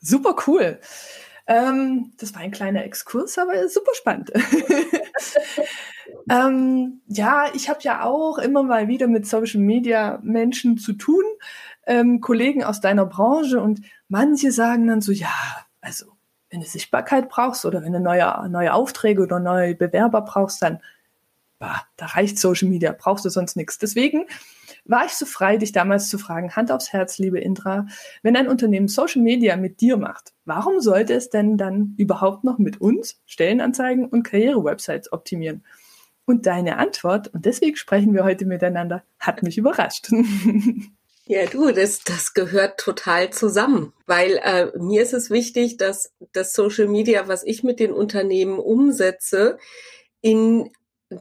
Super 0.00 0.36
cool. 0.46 0.80
Ähm, 1.46 2.12
das 2.18 2.34
war 2.34 2.40
ein 2.40 2.50
kleiner 2.50 2.84
Exkurs, 2.84 3.38
aber 3.38 3.68
super 3.68 3.92
spannend. 3.94 4.32
ähm, 6.30 7.00
ja, 7.06 7.46
ich 7.54 7.68
habe 7.68 7.80
ja 7.82 8.04
auch 8.04 8.38
immer 8.38 8.62
mal 8.62 8.88
wieder 8.88 9.06
mit 9.06 9.26
Social 9.26 9.60
Media 9.60 10.18
Menschen 10.22 10.78
zu 10.78 10.92
tun. 10.94 11.24
ähm, 11.86 12.20
Kollegen 12.20 12.64
aus 12.64 12.80
deiner 12.80 13.06
Branche 13.06 13.60
und 13.60 13.82
manche 14.08 14.52
sagen 14.52 14.86
dann 14.88 15.00
so, 15.00 15.12
ja, 15.12 15.34
also 15.80 16.06
wenn 16.50 16.60
du 16.60 16.66
Sichtbarkeit 16.66 17.28
brauchst 17.28 17.64
oder 17.64 17.82
wenn 17.82 17.92
du 17.92 18.00
neue, 18.00 18.48
neue 18.48 18.72
Aufträge 18.72 19.22
oder 19.22 19.40
neue 19.40 19.74
Bewerber 19.74 20.22
brauchst, 20.22 20.62
dann 20.62 20.80
bah, 21.58 21.82
da 21.96 22.06
reicht 22.06 22.38
Social 22.38 22.68
Media, 22.68 22.94
brauchst 22.96 23.24
du 23.24 23.28
sonst 23.28 23.56
nichts. 23.56 23.78
Deswegen 23.78 24.26
war 24.84 25.06
ich 25.06 25.12
so 25.12 25.24
frei, 25.26 25.56
dich 25.56 25.72
damals 25.72 26.08
zu 26.08 26.18
fragen, 26.18 26.54
Hand 26.54 26.70
aufs 26.70 26.92
Herz, 26.92 27.18
liebe 27.18 27.38
Indra, 27.38 27.86
wenn 28.22 28.36
ein 28.36 28.48
Unternehmen 28.48 28.88
Social 28.88 29.22
Media 29.22 29.56
mit 29.56 29.80
dir 29.80 29.96
macht, 29.96 30.32
warum 30.44 30.80
sollte 30.80 31.14
es 31.14 31.30
denn 31.30 31.56
dann 31.56 31.94
überhaupt 31.96 32.44
noch 32.44 32.58
mit 32.58 32.80
uns 32.80 33.20
Stellenanzeigen 33.26 34.06
und 34.06 34.24
Karriere-Websites 34.24 35.12
optimieren? 35.12 35.64
Und 36.26 36.46
deine 36.46 36.78
Antwort, 36.78 37.28
und 37.34 37.44
deswegen 37.44 37.76
sprechen 37.76 38.14
wir 38.14 38.24
heute 38.24 38.46
miteinander, 38.46 39.04
hat 39.18 39.42
mich 39.42 39.58
überrascht. 39.58 40.10
Ja, 41.26 41.46
du, 41.46 41.72
das, 41.72 42.00
das 42.00 42.34
gehört 42.34 42.78
total 42.78 43.30
zusammen, 43.30 43.94
weil 44.04 44.38
äh, 44.42 44.66
mir 44.76 45.02
ist 45.02 45.14
es 45.14 45.30
wichtig, 45.30 45.78
dass 45.78 46.12
das 46.34 46.52
Social 46.52 46.86
Media, 46.86 47.28
was 47.28 47.44
ich 47.44 47.64
mit 47.64 47.80
den 47.80 47.92
Unternehmen 47.92 48.58
umsetze, 48.58 49.56
in 50.20 50.70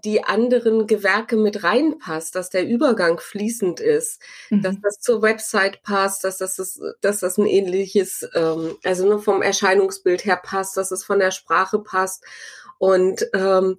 die 0.04 0.24
anderen 0.24 0.88
Gewerke 0.88 1.38
mit 1.38 1.64
reinpasst, 1.64 2.36
dass 2.36 2.50
der 2.50 2.68
Übergang 2.68 3.20
fließend 3.20 3.80
ist, 3.80 4.22
mhm. 4.50 4.62
dass 4.62 4.76
das 4.82 5.00
zur 5.00 5.22
Website 5.22 5.84
passt, 5.84 6.24
dass 6.24 6.38
das, 6.38 6.60
ist, 6.60 6.82
dass 7.02 7.20
das 7.20 7.38
ein 7.38 7.46
ähnliches, 7.46 8.28
ähm, 8.34 8.76
also 8.84 9.06
nur 9.06 9.22
vom 9.22 9.42
Erscheinungsbild 9.42 10.26
her 10.26 10.40
passt, 10.42 10.76
dass 10.76 10.92
es 10.92 11.04
von 11.04 11.20
der 11.20 11.32
Sprache 11.32 11.80
passt. 11.80 12.24
Und 12.78 13.28
ähm, 13.34 13.78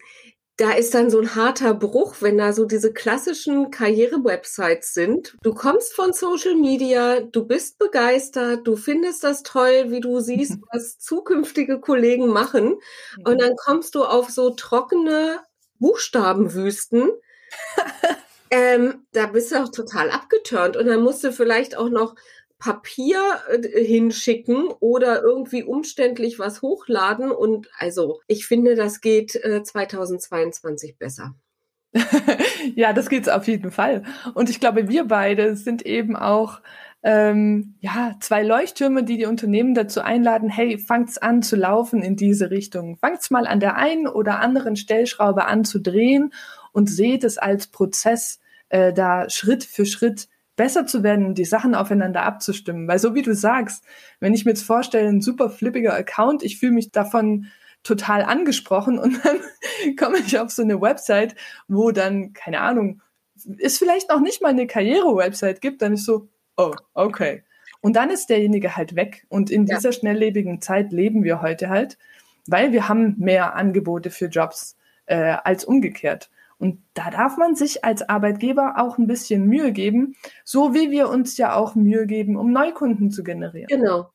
da 0.57 0.73
ist 0.73 0.95
dann 0.95 1.11
so 1.11 1.19
ein 1.19 1.35
harter 1.35 1.75
Bruch, 1.75 2.17
wenn 2.21 2.39
da 2.39 2.53
so 2.53 2.65
diese 2.65 2.93
klassischen 2.93 3.73
Karriere-Websites 3.73 4.95
sind. 4.95 5.37
Du 5.43 5.53
kommst 5.53 5.95
von 5.95 6.13
Social 6.13 6.55
Media, 6.55 7.21
du 7.21 7.45
bist 7.45 7.79
begeistert, 7.79 8.67
du 8.67 8.77
findest 8.77 9.25
das 9.25 9.43
toll, 9.43 9.87
wie 9.91 10.01
du 10.01 10.21
siehst, 10.21 10.59
was 10.73 10.99
zukünftige 10.99 11.81
Kollegen 11.81 12.29
machen. 12.29 12.77
Und 13.25 13.41
dann 13.41 13.57
kommst 13.57 13.97
du 13.97 14.05
auf 14.05 14.31
so 14.31 14.51
trockene 14.51 15.41
Buchstabenwüsten. 15.81 17.11
ähm, 18.51 19.07
da 19.13 19.27
bist 19.27 19.51
du 19.51 19.57
auch 19.57 19.71
total 19.71 20.11
abgeturnt. 20.11 20.77
Und 20.77 20.87
dann 20.87 21.03
musst 21.03 21.25
du 21.25 21.33
vielleicht 21.33 21.77
auch 21.77 21.89
noch 21.89 22.15
Papier 22.59 23.21
äh, 23.51 23.85
hinschicken 23.85 24.69
oder 24.81 25.23
irgendwie 25.23 25.63
umständlich 25.63 26.39
was 26.39 26.63
hochladen. 26.63 27.31
Und 27.31 27.69
also, 27.79 28.21
ich 28.27 28.47
finde, 28.47 28.75
das 28.75 29.01
geht 29.01 29.35
äh, 29.37 29.63
2022 29.63 30.99
besser. 30.99 31.35
ja, 32.75 32.93
das 32.93 33.09
geht's 33.09 33.29
auf 33.29 33.47
jeden 33.47 33.71
Fall. 33.71 34.03
Und 34.35 34.51
ich 34.51 34.61
glaube, 34.61 34.89
wir 34.89 35.05
beide 35.05 35.57
sind 35.57 35.87
eben 35.87 36.17
auch 36.17 36.61
ähm, 37.05 37.75
ja 37.81 38.17
zwei 38.21 38.43
Leuchttürme, 38.43 39.05
die 39.05 39.19
die 39.19 39.27
Unternehmen 39.27 39.75
dazu 39.75 40.01
einladen: 40.01 40.49
Hey, 40.49 40.79
fangt's 40.79 41.19
an 41.19 41.43
zu 41.43 41.55
laufen 41.55 42.03
in 42.03 42.17
diese 42.17 42.51
Richtung. 42.51 42.97
Fangt's 42.97 43.31
mal 43.31 43.47
an 43.47 43.61
der 43.61 43.77
einen 43.77 44.09
oder 44.09 44.41
anderen 44.41 44.75
Stellschraube 44.75 45.45
an 45.45 45.65
zu 45.65 45.81
drehen 45.81 46.33
und 46.73 46.91
seht 46.91 47.23
es 47.23 47.39
als 47.39 47.69
Prozess, 47.69 48.41
äh, 48.71 48.93
da 48.93 49.29
Schritt 49.31 49.65
für 49.65 49.87
Schritt 49.87 50.29
besser 50.57 50.87
zu 50.87 51.03
werden, 51.03 51.35
die 51.35 51.45
Sachen 51.45 51.75
aufeinander 51.75 52.23
abzustimmen. 52.23 52.87
Weil 52.89 52.99
so 52.99 53.15
wie 53.15 53.23
du 53.23 53.35
sagst, 53.35 53.85
wenn 54.21 54.35
ich 54.35 54.45
mir 54.45 54.53
jetzt 54.53 54.65
vorstelle, 54.65 55.09
ein 55.09 55.21
super 55.21 55.51
flippiger 55.51 55.95
Account, 55.95 56.43
ich 56.43 56.59
fühle 56.59 56.73
mich 56.73 56.93
davon 56.93 57.47
total 57.83 58.23
angesprochen 58.23 58.99
und 58.99 59.21
dann 59.25 59.41
komme 59.97 60.19
ich 60.19 60.39
auf 60.39 60.51
so 60.51 60.63
eine 60.63 60.81
Website, 60.81 61.35
wo 61.69 61.91
dann, 61.91 62.33
keine 62.33 62.61
Ahnung, 62.61 63.01
es 63.59 63.79
vielleicht 63.79 64.09
noch 64.09 64.21
nicht 64.21 64.43
mal 64.43 64.49
eine 64.49 64.67
Karriere-Website 64.67 65.61
gibt, 65.61 65.83
dann 65.83 65.95
ist 65.95 66.05
so, 66.05 66.29
oh, 66.57 66.73
okay. 66.95 67.43
Und 67.81 67.97
dann 67.97 68.11
ist 68.11 68.31
derjenige 68.31 68.77
halt 68.77 68.97
weg. 68.97 69.27
Und 69.29 69.51
in 69.51 69.67
dieser 69.67 69.93
schnelllebigen 69.93 70.63
Zeit 70.63 70.93
leben 70.93 71.23
wir 71.23 71.43
heute 71.43 71.69
halt, 71.69 71.99
weil 72.47 72.73
wir 72.73 72.89
haben 72.89 73.17
mehr 73.19 73.55
Angebote 73.57 74.11
für 74.11 74.27
Jobs 74.27 74.77
äh, 75.07 75.37
als 75.45 75.65
umgekehrt. 75.65 76.31
Und 76.65 76.83
da 76.95 77.11
darf 77.11 77.37
man 77.37 77.57
sich 77.57 77.85
als 77.85 78.09
Arbeitgeber 78.09 78.77
auch 78.79 78.97
ein 78.97 79.07
bisschen 79.07 79.45
Mühe 79.45 79.71
geben, 79.71 80.17
so 80.45 80.73
wie 80.73 80.91
wir 80.91 81.11
uns 81.11 81.37
ja 81.37 81.55
auch 81.57 81.75
Mühe 81.75 82.07
geben, 82.07 82.39
um 82.39 82.53
Neukunden 82.53 83.11
zu 83.11 83.23
generieren. 83.23 83.67
Genau. 83.69 84.09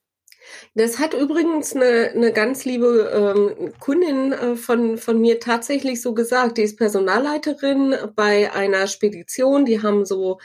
Das 0.74 0.98
hat 0.98 1.14
übrigens 1.14 1.76
eine, 1.76 2.10
eine 2.16 2.34
ganz 2.34 2.66
liebe 2.66 3.12
ähm, 3.14 3.72
Kundin 3.80 4.32
äh, 4.32 4.56
von, 4.56 4.98
von 4.98 5.22
mir 5.22 5.40
tatsächlich 5.40 6.02
so 6.02 6.16
gesagt. 6.16 6.58
Die 6.58 6.64
ist 6.64 6.80
Personalleiterin 6.80 7.94
bei 8.16 8.52
einer 8.52 8.88
Spedition. 8.88 9.66
Die 9.66 9.84
haben 9.84 10.04
so 10.04 10.40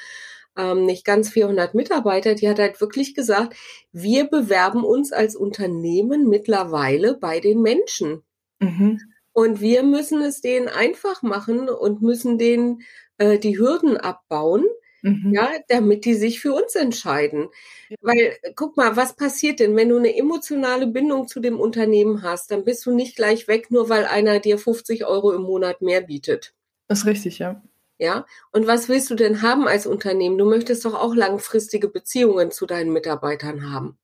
ähm, 0.59 0.85
nicht 0.85 1.07
ganz 1.07 1.31
400 1.31 1.73
Mitarbeiter. 1.73 2.35
Die 2.35 2.51
hat 2.51 2.59
halt 2.59 2.83
wirklich 2.83 3.15
gesagt, 3.15 3.57
wir 3.93 4.25
bewerben 4.29 4.85
uns 4.85 5.11
als 5.11 5.37
Unternehmen 5.37 6.29
mittlerweile 6.29 7.17
bei 7.17 7.41
den 7.41 7.63
Menschen. 7.63 8.23
Mhm. 8.61 9.01
Und 9.35 9.61
wir 9.61 9.83
müssen 9.83 10.23
es 10.23 10.41
denen 10.41 10.69
einfach 10.69 11.23
machen 11.23 11.69
und 11.69 12.01
müssen 12.01 12.39
denen 12.39 12.83
äh, 13.19 13.39
die 13.39 13.59
Hürden 13.59 13.97
abbauen, 13.97 14.65
mhm. 15.03 15.35
ja, 15.35 15.51
damit 15.69 16.05
die 16.05 16.15
sich 16.15 16.41
für 16.41 16.55
uns 16.55 16.77
entscheiden. 16.77 17.49
Ja. 17.89 17.97
Weil, 18.01 18.37
guck 18.55 18.77
mal, 18.77 18.97
was 18.97 19.17
passiert 19.17 19.59
denn, 19.59 19.75
wenn 19.75 19.89
du 19.89 19.99
eine 19.99 20.17
emotionale 20.17 20.87
Bindung 20.87 21.27
zu 21.27 21.41
dem 21.41 21.59
Unternehmen 21.59 22.23
hast, 22.23 22.53
dann 22.53 22.65
bist 22.65 22.87
du 22.87 22.95
nicht 22.95 23.17
gleich 23.17 23.49
weg, 23.49 23.73
nur 23.73 23.89
weil 23.89 24.07
einer 24.07 24.39
dir 24.39 24.57
50 24.57 25.05
Euro 25.05 25.33
im 25.33 25.43
Monat 25.43 25.83
mehr 25.83 26.01
bietet. 26.01 26.55
Das 26.87 27.01
ist 27.01 27.07
richtig, 27.07 27.41
ja. 27.41 27.61
Ja, 27.99 28.27
und 28.53 28.67
was 28.67 28.89
willst 28.89 29.11
du 29.11 29.15
denn 29.15 29.43
haben 29.43 29.67
als 29.67 29.87
Unternehmen? 29.87 30.39
Du 30.39 30.45
möchtest 30.45 30.85
doch 30.85 30.95
auch 30.95 31.15
langfristige 31.15 31.89
Beziehungen 31.89 32.51
zu 32.53 32.67
deinen 32.67 32.93
Mitarbeitern 32.93 33.73
haben. 33.73 33.99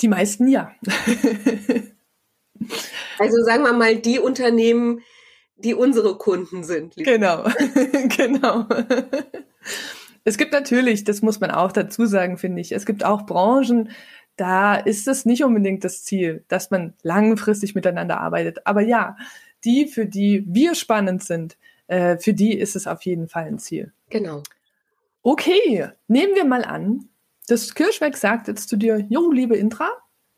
Die 0.00 0.08
meisten 0.08 0.48
ja. 0.48 0.74
Also 3.18 3.42
sagen 3.42 3.62
wir 3.64 3.72
mal 3.72 3.96
die 3.96 4.18
Unternehmen, 4.18 5.00
die 5.56 5.74
unsere 5.74 6.16
Kunden 6.18 6.64
sind. 6.64 6.96
Genau, 6.96 7.44
genau. 8.16 8.66
Es 10.24 10.38
gibt 10.38 10.52
natürlich, 10.52 11.04
das 11.04 11.22
muss 11.22 11.40
man 11.40 11.50
auch 11.50 11.72
dazu 11.72 12.06
sagen, 12.06 12.38
finde 12.38 12.60
ich, 12.60 12.72
es 12.72 12.86
gibt 12.86 13.04
auch 13.04 13.26
Branchen, 13.26 13.90
da 14.36 14.74
ist 14.74 15.06
es 15.06 15.26
nicht 15.26 15.44
unbedingt 15.44 15.84
das 15.84 16.02
Ziel, 16.04 16.44
dass 16.48 16.70
man 16.70 16.94
langfristig 17.02 17.74
miteinander 17.74 18.20
arbeitet. 18.20 18.66
Aber 18.66 18.80
ja, 18.80 19.16
die, 19.64 19.86
für 19.86 20.06
die 20.06 20.44
wir 20.48 20.74
spannend 20.74 21.22
sind, 21.22 21.56
äh, 21.86 22.18
für 22.18 22.34
die 22.34 22.58
ist 22.58 22.74
es 22.74 22.86
auf 22.86 23.02
jeden 23.02 23.28
Fall 23.28 23.44
ein 23.44 23.58
Ziel. 23.58 23.92
Genau. 24.10 24.42
Okay, 25.22 25.88
nehmen 26.08 26.34
wir 26.34 26.44
mal 26.44 26.64
an, 26.64 27.08
das 27.46 27.74
Kirschweg 27.74 28.16
sagt 28.16 28.48
jetzt 28.48 28.68
zu 28.68 28.76
dir, 28.76 29.06
jo, 29.08 29.30
liebe 29.30 29.56
Intra, 29.56 29.90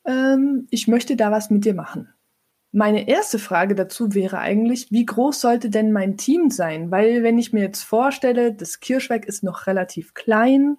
ähm, 0.06 0.66
ich 0.70 0.88
möchte 0.88 1.16
da 1.16 1.30
was 1.30 1.50
mit 1.50 1.64
dir 1.64 1.74
machen. 1.74 2.08
Meine 2.72 3.08
erste 3.08 3.38
Frage 3.38 3.74
dazu 3.74 4.14
wäre 4.14 4.38
eigentlich, 4.38 4.90
wie 4.90 5.06
groß 5.06 5.40
sollte 5.40 5.70
denn 5.70 5.92
mein 5.92 6.16
Team 6.16 6.50
sein? 6.50 6.90
Weil 6.90 7.22
wenn 7.22 7.38
ich 7.38 7.52
mir 7.52 7.62
jetzt 7.62 7.82
vorstelle, 7.82 8.52
das 8.52 8.80
Kirschwerk 8.80 9.24
ist 9.24 9.42
noch 9.42 9.66
relativ 9.66 10.14
klein, 10.14 10.76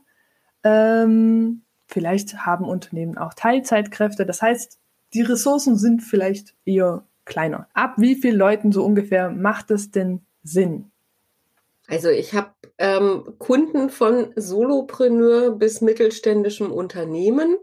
ähm, 0.63 1.63
vielleicht 1.87 2.45
haben 2.45 2.65
Unternehmen 2.65 3.17
auch 3.17 3.33
Teilzeitkräfte. 3.33 4.25
Das 4.25 4.41
heißt, 4.41 4.79
die 5.13 5.21
Ressourcen 5.21 5.77
sind 5.77 6.01
vielleicht 6.01 6.55
eher 6.65 7.05
kleiner. 7.25 7.67
Ab 7.73 7.95
wie 7.97 8.15
vielen 8.15 8.37
Leuten 8.37 8.71
so 8.71 8.83
ungefähr 8.83 9.29
macht 9.29 9.71
es 9.71 9.91
denn 9.91 10.21
Sinn? 10.43 10.91
Also 11.87 12.09
ich 12.09 12.33
habe 12.33 12.51
ähm, 12.77 13.35
Kunden 13.39 13.89
von 13.89 14.33
Solopreneur 14.35 15.51
bis 15.51 15.81
mittelständischem 15.81 16.71
Unternehmen. 16.71 17.57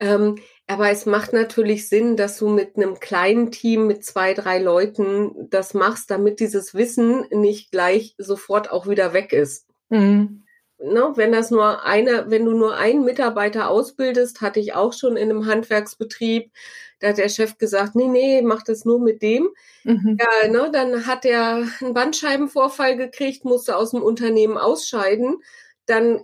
Ähm, 0.00 0.36
aber 0.68 0.90
es 0.90 1.06
macht 1.06 1.32
natürlich 1.32 1.88
Sinn, 1.88 2.16
dass 2.16 2.38
du 2.38 2.48
mit 2.48 2.76
einem 2.76 3.00
kleinen 3.00 3.50
Team 3.50 3.86
mit 3.86 4.04
zwei, 4.04 4.34
drei 4.34 4.58
Leuten 4.58 5.48
das 5.48 5.72
machst, 5.72 6.10
damit 6.10 6.40
dieses 6.40 6.74
Wissen 6.74 7.26
nicht 7.30 7.72
gleich 7.72 8.14
sofort 8.18 8.70
auch 8.70 8.86
wieder 8.86 9.14
weg 9.14 9.32
ist. 9.32 9.66
Mhm. 9.88 10.44
Ne, 10.80 11.12
wenn 11.16 11.32
das 11.32 11.50
nur 11.50 11.84
eine, 11.84 12.26
wenn 12.28 12.44
du 12.44 12.52
nur 12.52 12.76
einen 12.76 13.04
Mitarbeiter 13.04 13.68
ausbildest, 13.68 14.42
hatte 14.42 14.60
ich 14.60 14.74
auch 14.74 14.92
schon 14.92 15.16
in 15.16 15.30
einem 15.30 15.46
Handwerksbetrieb, 15.46 16.52
da 17.00 17.08
hat 17.08 17.18
der 17.18 17.30
Chef 17.30 17.58
gesagt, 17.58 17.96
nee, 17.96 18.06
nee, 18.06 18.42
mach 18.42 18.62
das 18.62 18.84
nur 18.84 19.00
mit 19.00 19.22
dem. 19.22 19.48
Mhm. 19.84 20.18
Ja, 20.20 20.48
ne, 20.48 20.70
dann 20.70 21.06
hat 21.06 21.24
er 21.24 21.66
einen 21.80 21.94
Bandscheibenvorfall 21.94 22.96
gekriegt, 22.96 23.44
musste 23.44 23.74
aus 23.76 23.92
dem 23.92 24.02
Unternehmen 24.02 24.58
ausscheiden. 24.58 25.42
Dann 25.86 26.20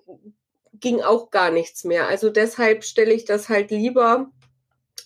ging 0.85 1.01
auch 1.01 1.31
gar 1.31 1.51
nichts 1.51 1.83
mehr. 1.85 2.07
Also 2.09 2.29
deshalb 2.29 2.85
stelle 2.85 3.14
ich 3.14 3.25
das 3.25 3.49
halt 3.49 3.70
lieber 3.70 4.31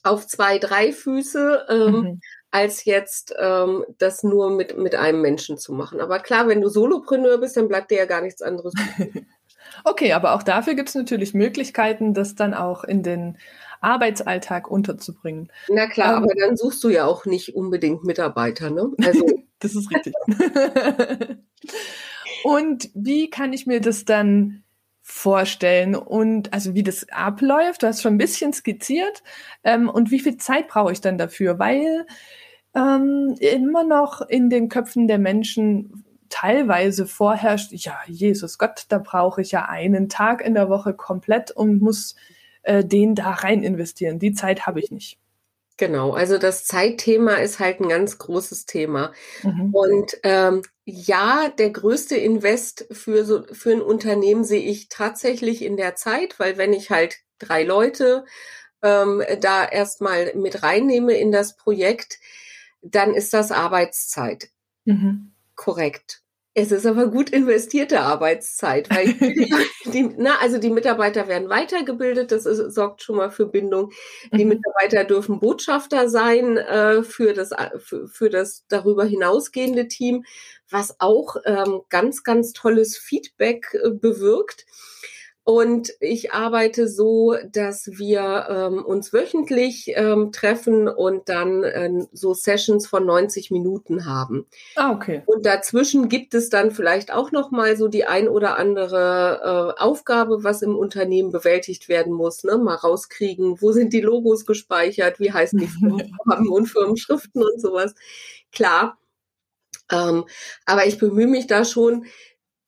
auf 0.02 0.26
zwei, 0.26 0.58
drei 0.58 0.92
Füße, 0.92 1.66
ähm, 1.70 1.92
mhm. 1.92 2.20
als 2.50 2.84
jetzt 2.84 3.32
ähm, 3.38 3.84
das 3.98 4.24
nur 4.24 4.50
mit, 4.50 4.76
mit 4.76 4.96
einem 4.96 5.22
Menschen 5.22 5.56
zu 5.56 5.72
machen. 5.72 6.00
Aber 6.00 6.18
klar, 6.18 6.48
wenn 6.48 6.60
du 6.60 6.68
Solopreneur 6.68 7.38
bist, 7.38 7.56
dann 7.56 7.68
bleibt 7.68 7.92
dir 7.92 7.98
ja 7.98 8.06
gar 8.06 8.22
nichts 8.22 8.42
anderes. 8.42 8.74
okay, 9.84 10.12
aber 10.14 10.34
auch 10.34 10.42
dafür 10.42 10.74
gibt 10.74 10.88
es 10.88 10.96
natürlich 10.96 11.32
Möglichkeiten, 11.32 12.12
das 12.12 12.34
dann 12.34 12.54
auch 12.54 12.82
in 12.82 13.04
den 13.04 13.38
Arbeitsalltag 13.80 14.68
unterzubringen. 14.68 15.52
Na 15.68 15.86
klar, 15.86 16.16
ähm, 16.16 16.24
aber 16.24 16.34
dann 16.34 16.56
suchst 16.56 16.82
du 16.82 16.88
ja 16.88 17.06
auch 17.06 17.24
nicht 17.24 17.54
unbedingt 17.54 18.02
Mitarbeiter, 18.02 18.70
ne? 18.70 18.90
Also 19.04 19.24
das 19.60 19.76
ist 19.76 19.88
richtig. 19.92 20.14
Und 22.42 22.90
wie 22.94 23.30
kann 23.30 23.52
ich 23.52 23.66
mir 23.66 23.80
das 23.80 24.04
dann 24.04 24.64
vorstellen 25.10 25.96
und 25.96 26.52
also 26.52 26.74
wie 26.74 26.82
das 26.82 27.08
abläuft? 27.08 27.82
Du 27.82 27.86
hast 27.86 28.02
schon 28.02 28.14
ein 28.14 28.18
bisschen 28.18 28.52
skizziert. 28.52 29.22
Ähm, 29.64 29.88
und 29.88 30.10
wie 30.10 30.20
viel 30.20 30.36
Zeit 30.36 30.68
brauche 30.68 30.92
ich 30.92 31.00
dann 31.00 31.16
dafür? 31.16 31.58
Weil 31.58 32.06
ähm, 32.76 33.34
immer 33.40 33.84
noch 33.84 34.20
in 34.20 34.50
den 34.50 34.68
Köpfen 34.68 35.08
der 35.08 35.18
Menschen 35.18 36.04
teilweise 36.28 37.06
vorherrscht, 37.06 37.72
ja, 37.72 37.98
Jesus 38.06 38.58
Gott, 38.58 38.84
da 38.90 38.98
brauche 38.98 39.40
ich 39.40 39.50
ja 39.50 39.64
einen 39.64 40.10
Tag 40.10 40.42
in 40.42 40.52
der 40.52 40.68
Woche 40.68 40.92
komplett 40.92 41.50
und 41.52 41.80
muss 41.80 42.14
äh, 42.62 42.84
den 42.84 43.14
da 43.14 43.30
rein 43.30 43.62
investieren. 43.62 44.18
Die 44.18 44.34
Zeit 44.34 44.66
habe 44.66 44.78
ich 44.78 44.90
nicht. 44.90 45.18
Genau, 45.78 46.10
also 46.12 46.38
das 46.38 46.64
Zeitthema 46.64 47.34
ist 47.34 47.60
halt 47.60 47.80
ein 47.80 47.88
ganz 47.88 48.18
großes 48.18 48.66
Thema. 48.66 49.12
Mhm. 49.44 49.72
Und 49.72 50.18
ähm, 50.24 50.62
ja, 50.84 51.48
der 51.56 51.70
größte 51.70 52.16
Invest 52.16 52.88
für 52.90 53.24
so 53.24 53.44
für 53.52 53.70
ein 53.70 53.80
Unternehmen 53.80 54.42
sehe 54.42 54.60
ich 54.60 54.88
tatsächlich 54.88 55.62
in 55.62 55.76
der 55.76 55.94
Zeit, 55.94 56.40
weil 56.40 56.58
wenn 56.58 56.72
ich 56.72 56.90
halt 56.90 57.18
drei 57.38 57.62
Leute 57.62 58.24
ähm, 58.82 59.22
da 59.40 59.64
erstmal 59.64 60.34
mit 60.34 60.64
reinnehme 60.64 61.12
in 61.14 61.30
das 61.30 61.56
Projekt, 61.56 62.18
dann 62.82 63.14
ist 63.14 63.32
das 63.32 63.52
Arbeitszeit. 63.52 64.48
Mhm. 64.84 65.30
Korrekt. 65.54 66.22
Es 66.60 66.72
ist 66.72 66.86
aber 66.86 67.06
gut 67.06 67.30
investierte 67.30 68.00
Arbeitszeit, 68.00 68.90
weil 68.90 69.14
die, 69.92 70.10
na, 70.16 70.38
also 70.40 70.58
die 70.58 70.70
Mitarbeiter 70.70 71.28
werden 71.28 71.48
weitergebildet, 71.48 72.32
das 72.32 72.46
ist, 72.46 72.74
sorgt 72.74 73.00
schon 73.00 73.14
mal 73.14 73.30
für 73.30 73.46
Bindung. 73.46 73.92
Die 74.32 74.44
mhm. 74.44 74.56
Mitarbeiter 74.56 75.04
dürfen 75.04 75.38
Botschafter 75.38 76.08
sein 76.08 76.56
äh, 76.56 77.04
für, 77.04 77.32
das, 77.32 77.50
für, 77.78 78.08
für 78.08 78.28
das 78.28 78.64
darüber 78.66 79.04
hinausgehende 79.04 79.86
Team, 79.86 80.24
was 80.68 80.96
auch 80.98 81.36
ähm, 81.44 81.82
ganz, 81.90 82.24
ganz 82.24 82.52
tolles 82.54 82.98
Feedback 82.98 83.72
äh, 83.74 83.90
bewirkt. 83.90 84.66
Und 85.48 85.94
ich 86.00 86.34
arbeite 86.34 86.86
so, 86.86 87.34
dass 87.50 87.86
wir 87.90 88.48
ähm, 88.50 88.84
uns 88.84 89.14
wöchentlich 89.14 89.90
ähm, 89.94 90.30
treffen 90.30 90.88
und 90.88 91.30
dann 91.30 91.64
äh, 91.64 91.90
so 92.12 92.34
Sessions 92.34 92.86
von 92.86 93.06
90 93.06 93.50
Minuten 93.50 94.04
haben. 94.04 94.44
Ah, 94.76 94.92
okay. 94.92 95.22
Und 95.24 95.46
dazwischen 95.46 96.10
gibt 96.10 96.34
es 96.34 96.50
dann 96.50 96.70
vielleicht 96.70 97.14
auch 97.14 97.32
noch 97.32 97.50
mal 97.50 97.78
so 97.78 97.88
die 97.88 98.04
ein 98.04 98.28
oder 98.28 98.58
andere 98.58 99.74
äh, 99.78 99.80
Aufgabe, 99.80 100.44
was 100.44 100.60
im 100.60 100.76
Unternehmen 100.76 101.32
bewältigt 101.32 101.88
werden 101.88 102.12
muss. 102.12 102.44
Ne? 102.44 102.58
Mal 102.58 102.74
rauskriegen, 102.74 103.62
wo 103.62 103.72
sind 103.72 103.94
die 103.94 104.02
Logos 104.02 104.44
gespeichert, 104.44 105.18
wie 105.18 105.32
heißen 105.32 105.58
die 105.58 105.66
Firmenfarben 105.80 106.50
und 106.50 106.66
Firmenschriften 106.66 107.42
und 107.42 107.58
sowas. 107.58 107.94
Klar. 108.52 108.98
Ähm, 109.90 110.26
aber 110.66 110.86
ich 110.86 110.98
bemühe 110.98 111.26
mich 111.26 111.46
da 111.46 111.64
schon, 111.64 112.04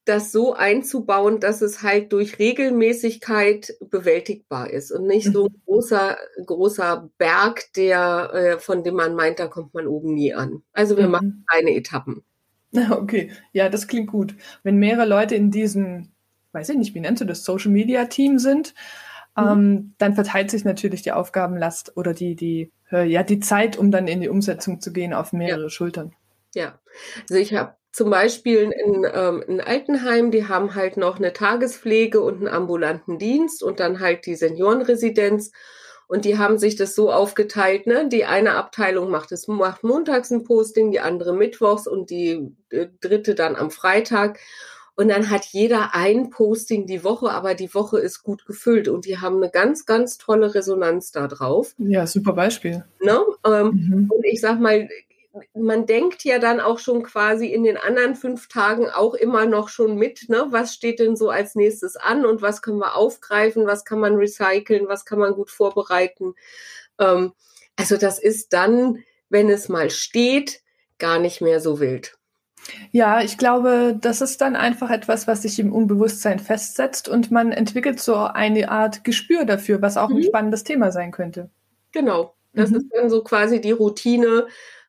das 0.05 0.33
so 0.33 0.55
einzubauen, 0.55 1.41
dass 1.41 1.61
es 1.61 1.83
halt 1.83 2.13
durch 2.13 2.39
Regelmäßigkeit 2.39 3.75
bewältigbar 3.91 4.71
ist 4.71 4.91
und 4.91 5.07
nicht 5.07 5.33
so 5.33 5.47
ein 5.47 5.53
mhm. 5.53 5.63
großer, 5.67 6.17
großer 6.45 7.11
Berg, 7.19 7.73
der, 7.77 8.31
äh, 8.33 8.59
von 8.59 8.83
dem 8.83 8.95
man 8.95 9.15
meint, 9.15 9.39
da 9.39 9.47
kommt 9.47 9.75
man 9.75 9.87
oben 9.87 10.15
nie 10.15 10.35
an. 10.35 10.63
Also 10.73 10.97
wir 10.97 11.07
mhm. 11.07 11.13
machen 11.13 11.45
kleine 11.49 11.75
Etappen. 11.75 12.23
Okay, 12.91 13.33
ja, 13.53 13.69
das 13.69 13.89
klingt 13.89 14.13
gut. 14.13 14.37
Wenn 14.63 14.77
mehrere 14.77 15.05
Leute 15.05 15.35
in 15.35 15.51
diesem, 15.51 16.13
weiß 16.53 16.69
ich 16.69 16.77
nicht, 16.77 16.95
wie 16.95 17.01
nennst 17.01 17.21
du 17.21 17.25
das, 17.25 17.45
Social 17.45 17.73
Media 17.73 18.05
Team 18.05 18.39
sind, 18.39 18.75
mhm. 19.37 19.49
ähm, 19.49 19.95
dann 19.99 20.15
verteilt 20.15 20.53
sich 20.53 20.65
natürlich 20.65 21.03
die 21.03 21.11
Aufgabenlast 21.11 21.97
oder 21.97 22.15
die, 22.15 22.37
die, 22.37 22.71
äh, 22.93 23.09
ja, 23.09 23.25
die 23.25 23.41
Zeit, 23.41 23.77
um 23.77 23.91
dann 23.91 24.07
in 24.07 24.21
die 24.21 24.29
Umsetzung 24.29 24.81
zu 24.81 24.93
gehen, 24.93 25.13
auf 25.13 25.33
mehrere 25.33 25.65
ja. 25.65 25.69
Schultern. 25.69 26.13
Ja, 26.55 26.79
also 27.23 27.35
ich 27.35 27.55
habe 27.55 27.75
zum 27.93 28.11
Beispiel 28.11 28.73
in, 28.73 29.07
ähm, 29.13 29.43
in 29.47 29.61
Altenheim, 29.61 30.31
die 30.31 30.47
haben 30.47 30.75
halt 30.75 30.97
noch 30.97 31.19
eine 31.19 31.33
Tagespflege 31.33 32.21
und 32.21 32.37
einen 32.37 32.49
ambulanten 32.49 33.19
Dienst 33.19 33.63
und 33.63 33.81
dann 33.81 34.01
halt 34.01 34.27
die 34.27 34.37
Seniorenresidenz. 34.37 35.51
Und 36.07 36.25
die 36.25 36.39
haben 36.39 36.59
sich 36.59 36.75
das 36.75 36.97
so 36.97 37.13
aufgeteilt, 37.13 37.87
ne? 37.87 38.09
Die 38.09 38.25
eine 38.25 38.55
Abteilung 38.55 39.11
macht 39.11 39.31
es, 39.31 39.47
macht 39.47 39.85
montags 39.85 40.33
ein 40.33 40.43
Posting, 40.43 40.91
die 40.91 40.99
andere 40.99 41.33
mittwochs 41.33 41.87
und 41.87 42.11
die 42.11 42.53
äh, 42.71 42.89
dritte 43.01 43.37
dann 43.37 43.55
am 43.55 43.71
Freitag. 43.71 44.41
Und 44.97 45.09
dann 45.09 45.31
hat 45.31 45.47
jeder 45.47 45.95
ein 45.95 46.31
Posting 46.31 46.87
die 46.87 47.05
Woche, 47.05 47.31
aber 47.31 47.55
die 47.55 47.73
Woche 47.75 47.99
ist 48.01 48.23
gut 48.23 48.45
gefüllt 48.45 48.89
und 48.89 49.07
die 49.07 49.19
haben 49.19 49.37
eine 49.37 49.51
ganz, 49.51 49.87
ganz 49.87 50.19
tolle 50.19 50.55
Resonanz 50.55 51.13
da 51.13 51.29
drauf. 51.29 51.75
Ja, 51.79 52.07
super 52.07 52.33
Beispiel. 52.33 52.85
Ne? 53.01 53.21
Ähm, 53.47 53.67
mhm. 53.67 54.11
Und 54.11 54.25
ich 54.25 54.41
sag 54.41 54.61
mal, 54.61 54.89
man 55.55 55.87
denkt 55.87 56.25
ja 56.25 56.39
dann 56.39 56.61
auch 56.61 56.79
schon 56.79 57.03
quasi 57.03 57.47
in 57.47 57.63
den 57.63 57.77
anderen 57.77 58.17
fünf 58.17 58.49
Tagen 58.49 58.91
auch 58.91 59.15
immer 59.15 59.47
noch 59.47 59.69
schon 59.69 59.97
mit, 59.97 60.29
ne? 60.29 60.47
Was 60.51 60.75
steht 60.75 60.99
denn 60.99 61.17
so 61.17 61.31
als 61.31 61.55
nächstes 61.55 61.97
an 61.97 62.27
und 62.27 62.43
was 62.43 62.63
können 62.63 62.79
wir 62.79 62.97
aufgreifen, 62.97 63.67
was 63.67 63.85
kann 63.85 64.01
man 64.01 64.17
recyceln, 64.17 64.89
was 64.89 65.05
kann 65.05 65.19
man 65.19 65.35
gut 65.35 65.51
vorbereiten. 65.51 66.35
Ähm, 66.99 67.33
also 67.77 67.97
das 67.97 68.19
ist 68.19 68.53
dann, 68.53 69.05
wenn 69.29 69.49
es 69.49 69.69
mal 69.69 69.91
steht, 69.91 70.63
gar 70.99 71.19
nicht 71.19 71.41
mehr 71.41 71.61
so 71.61 71.81
wild. 71.81 72.17
Ja, 72.91 73.23
ich 73.23 73.39
glaube, 73.39 73.97
das 74.01 74.21
ist 74.21 74.41
dann 74.41 74.55
einfach 74.57 74.91
etwas, 74.91 75.27
was 75.27 75.43
sich 75.43 75.59
im 75.59 75.73
Unbewusstsein 75.73 76.39
festsetzt 76.39 77.09
und 77.09 77.31
man 77.31 77.53
entwickelt 77.53 78.01
so 78.01 78.17
eine 78.17 78.71
Art 78.71 79.05
Gespür 79.05 79.45
dafür, 79.45 79.81
was 79.81 79.97
auch 79.97 80.09
mhm. 80.09 80.17
ein 80.17 80.23
spannendes 80.25 80.65
Thema 80.65 80.93
sein 80.93 81.11
könnte. 81.11 81.51
Genau. 81.93 82.35
Das 82.53 82.71
mhm. 82.71 82.77
ist 82.77 82.87
dann 82.93 83.11
so 83.11 83.23
quasi 83.23 83.61
die 83.61 83.73
Routine, 83.73 84.47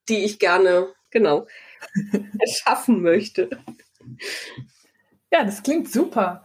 die 0.09 0.23
ich 0.23 0.39
gerne, 0.39 0.87
genau, 1.09 1.47
erschaffen 2.39 3.01
möchte. 3.01 3.49
Ja, 5.31 5.43
das 5.43 5.63
klingt 5.63 5.91
super. 5.91 6.43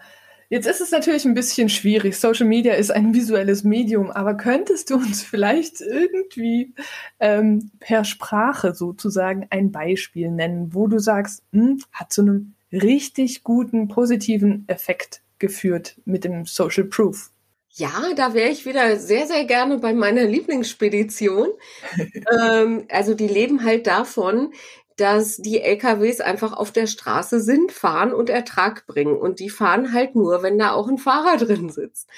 Jetzt 0.48 0.66
ist 0.68 0.80
es 0.80 0.92
natürlich 0.92 1.24
ein 1.24 1.34
bisschen 1.34 1.68
schwierig. 1.68 2.16
Social 2.16 2.46
Media 2.46 2.74
ist 2.74 2.92
ein 2.92 3.14
visuelles 3.14 3.64
Medium, 3.64 4.12
aber 4.12 4.34
könntest 4.34 4.90
du 4.90 4.94
uns 4.94 5.22
vielleicht 5.22 5.80
irgendwie 5.80 6.72
ähm, 7.18 7.72
per 7.80 8.04
Sprache 8.04 8.72
sozusagen 8.72 9.48
ein 9.50 9.72
Beispiel 9.72 10.30
nennen, 10.30 10.72
wo 10.72 10.86
du 10.86 11.00
sagst, 11.00 11.42
hm, 11.52 11.82
hat 11.90 12.12
zu 12.12 12.22
einem 12.22 12.54
richtig 12.70 13.42
guten, 13.42 13.88
positiven 13.88 14.64
Effekt 14.68 15.22
geführt 15.40 16.00
mit 16.04 16.22
dem 16.22 16.44
Social 16.44 16.84
Proof? 16.84 17.32
Ja, 17.78 18.14
da 18.16 18.32
wäre 18.32 18.48
ich 18.48 18.64
wieder 18.64 18.96
sehr, 18.96 19.26
sehr 19.26 19.44
gerne 19.44 19.76
bei 19.76 19.92
meiner 19.92 20.24
Lieblingsspedition. 20.24 21.48
ähm, 22.42 22.86
also 22.90 23.12
die 23.12 23.28
leben 23.28 23.64
halt 23.64 23.86
davon, 23.86 24.54
dass 24.96 25.36
die 25.36 25.60
LKWs 25.60 26.22
einfach 26.22 26.54
auf 26.54 26.72
der 26.72 26.86
Straße 26.86 27.38
sind, 27.42 27.72
fahren 27.72 28.14
und 28.14 28.30
Ertrag 28.30 28.86
bringen. 28.86 29.18
Und 29.18 29.40
die 29.40 29.50
fahren 29.50 29.92
halt 29.92 30.14
nur, 30.14 30.42
wenn 30.42 30.58
da 30.58 30.72
auch 30.72 30.88
ein 30.88 30.96
Fahrer 30.96 31.36
drin 31.44 31.68
sitzt. 31.68 32.08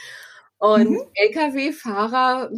Und 0.59 0.90
mhm. 0.90 1.03
Lkw-Fahrer 1.14 2.51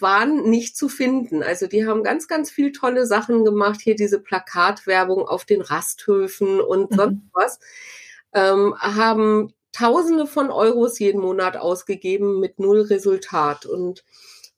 waren 0.00 0.48
nicht 0.48 0.78
zu 0.78 0.88
finden. 0.88 1.42
Also 1.42 1.66
die 1.66 1.86
haben 1.86 2.02
ganz, 2.02 2.26
ganz 2.26 2.50
viel 2.50 2.72
tolle 2.72 3.06
Sachen 3.06 3.44
gemacht. 3.44 3.80
Hier 3.82 3.96
diese 3.96 4.18
Plakatwerbung 4.18 5.28
auf 5.28 5.44
den 5.44 5.60
Rasthöfen 5.60 6.58
und 6.58 6.92
mhm. 6.92 6.96
sonst 6.96 7.22
was. 7.34 7.60
Ähm, 8.32 8.74
haben 8.78 9.52
Tausende 9.72 10.26
von 10.26 10.50
Euros 10.50 10.98
jeden 10.98 11.20
Monat 11.20 11.56
ausgegeben 11.56 12.40
mit 12.40 12.58
null 12.58 12.82
Resultat. 12.82 13.66
Und 13.66 14.04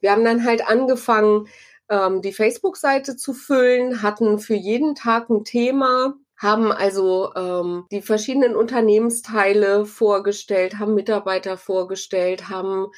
wir 0.01 0.13
haben 0.13 0.25
dann 0.25 0.45
halt 0.45 0.69
angefangen, 0.69 1.49
ähm, 1.89 2.23
die 2.23 2.33
Facebook-Seite 2.33 3.17
zu 3.17 3.35
füllen, 3.35 4.03
hatten 4.03 4.39
für 4.39 4.55
jeden 4.55 4.95
Tag 4.95 5.29
ein 5.31 5.45
Thema, 5.45 6.15
haben 6.37 6.73
also 6.73 7.33
ähm, 7.37 7.87
die 7.93 8.03
verschiedenen 8.03 8.57
Unternehmensteile 8.57 9.87
vorgestellt, 9.87 10.79
haben 10.79 10.95
Mitarbeiter 10.95 11.57
vorgestellt, 11.57 12.49
haben 12.49 12.89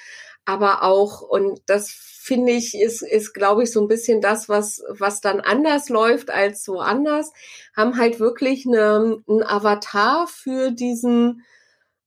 aber 0.46 0.82
auch, 0.82 1.22
und 1.22 1.60
das 1.66 1.90
finde 1.90 2.52
ich, 2.52 2.74
ist, 2.74 3.02
ist 3.02 3.34
glaube 3.34 3.64
ich, 3.64 3.72
so 3.72 3.80
ein 3.80 3.88
bisschen 3.88 4.20
das, 4.20 4.48
was, 4.48 4.82
was 4.88 5.20
dann 5.20 5.40
anders 5.40 5.88
läuft 5.88 6.30
als 6.30 6.66
woanders, 6.68 7.32
haben 7.76 7.98
halt 7.98 8.20
wirklich 8.20 8.66
eine, 8.66 9.22
ein 9.28 9.42
Avatar 9.42 10.26
für 10.26 10.70
diesen 10.70 11.42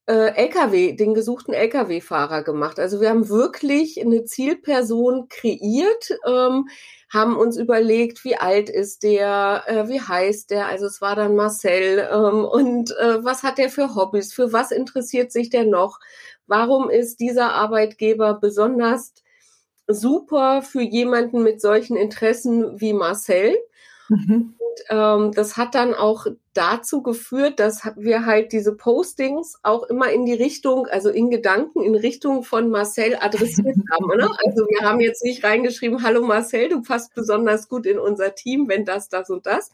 äh, 0.08 0.34
LKW, 0.36 0.93
den 0.93 1.13
gesuchten 1.13 1.54
LKW-Fahrer 1.54 2.43
gemacht. 2.43 2.80
Also 2.80 3.02
wir 3.02 3.10
haben 3.10 3.30
wirklich 3.30 4.02
eine 4.02 4.24
Zielperson 4.24 5.28
kreiert, 5.30 6.17
ähm, 6.26 6.70
haben 7.10 7.36
uns 7.38 7.58
überlegt, 7.58 8.24
wie 8.24 8.38
alt 8.38 8.70
ist 8.70 9.04
der, 9.04 9.63
äh, 9.67 9.88
wie 9.89 10.02
heißt 10.02 10.52
der. 10.52 10.67
Also 10.67 10.86
es 10.86 11.02
war 11.02 11.15
dann 11.15 11.36
Marcel 11.36 12.08
ähm, 12.12 12.46
und 12.46 12.91
äh, 12.98 13.24
was 13.24 13.43
hat 13.43 13.58
der 13.58 13.70
für 13.70 13.96
Hobbys, 13.96 14.34
für 14.34 14.54
was 14.54 14.72
interessiert 14.72 15.32
sich 15.32 15.50
der 15.50 15.65
noch? 15.65 16.00
Warum 16.48 16.89
ist 16.89 17.20
dieser 17.20 17.54
Arbeitgeber 17.54 18.36
besonders 18.36 19.13
super 19.88 20.62
für 20.62 20.82
jemanden 20.82 21.43
mit 21.43 21.62
solchen 21.62 21.98
Interessen 21.98 22.80
wie 22.80 22.93
Marcel? 22.93 23.58
Mhm. 24.10 24.54
Und 24.78 24.84
ähm, 24.89 25.32
das 25.34 25.58
hat 25.58 25.76
dann 25.76 25.93
auch 25.93 26.28
dazu 26.54 27.02
geführt, 27.02 27.60
dass 27.60 27.84
wir 27.96 28.26
halt 28.26 28.52
diese 28.52 28.76
Postings 28.76 29.56
auch 29.63 29.84
immer 29.84 30.12
in 30.12 30.26
die 30.26 30.34
Richtung, 30.34 30.88
also 30.88 31.10
in 31.10 31.30
Gedanken 31.30 31.82
in 31.82 31.96
Richtung 31.96 32.43
von 32.43 32.70
Marcel 32.70 33.17
adressiert 33.20 33.78
haben. 33.91 34.17
Ne? 34.17 34.30
Also 34.46 34.65
wir 34.67 34.88
haben 34.88 35.00
jetzt 35.00 35.24
nicht 35.24 35.43
reingeschrieben, 35.43 36.04
hallo 36.04 36.26
Marcel, 36.26 36.70
du 36.70 36.82
passt 36.82 37.13
besonders 37.15 37.70
gut 37.70 37.86
in 37.86 38.00
unser 38.00 38.36
Team, 38.36 38.67
wenn 38.67 38.86
das, 38.86 39.10
das 39.10 39.30
und 39.30 39.46
das. 39.46 39.72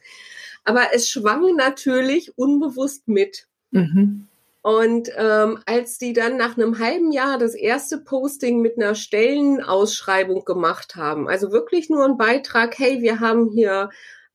Aber 0.63 0.93
es 0.93 1.09
schwang 1.09 1.55
natürlich 1.55 2.37
unbewusst 2.37 3.07
mit. 3.07 3.47
Mhm. 3.71 4.27
Und 4.61 5.09
ähm, 5.17 5.59
als 5.65 5.97
die 5.97 6.13
dann 6.13 6.37
nach 6.37 6.57
einem 6.57 6.79
halben 6.79 7.11
Jahr 7.11 7.37
das 7.37 7.53
erste 7.53 7.97
Posting 7.97 8.61
mit 8.61 8.77
einer 8.77 8.95
Stellenausschreibung 8.95 10.45
gemacht 10.45 10.95
haben, 10.95 11.27
also 11.27 11.51
wirklich 11.51 11.89
nur 11.89 12.05
ein 12.05 12.17
Beitrag, 12.17 12.79
hey, 12.79 13.01
wir 13.01 13.19
haben 13.19 13.49
hier 13.49 13.89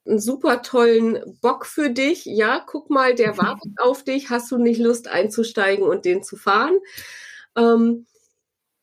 einen 0.09 0.19
super 0.19 0.63
tollen 0.63 1.39
Bock 1.41 1.67
für 1.67 1.91
dich. 1.91 2.25
Ja, 2.25 2.63
guck 2.65 2.91
mal, 2.91 3.15
der 3.15 3.37
wartet 3.37 3.73
auf 3.79 4.05
dich. 4.05 4.31
Hast 4.31 4.51
du 4.51 4.59
nicht 4.59 4.81
Lust 4.81 5.09
einzusteigen 5.09 5.87
und 5.87 6.05
den 6.05 6.23
zu 6.23 6.37
fahren? 6.37 6.79
Ähm, 7.57 8.07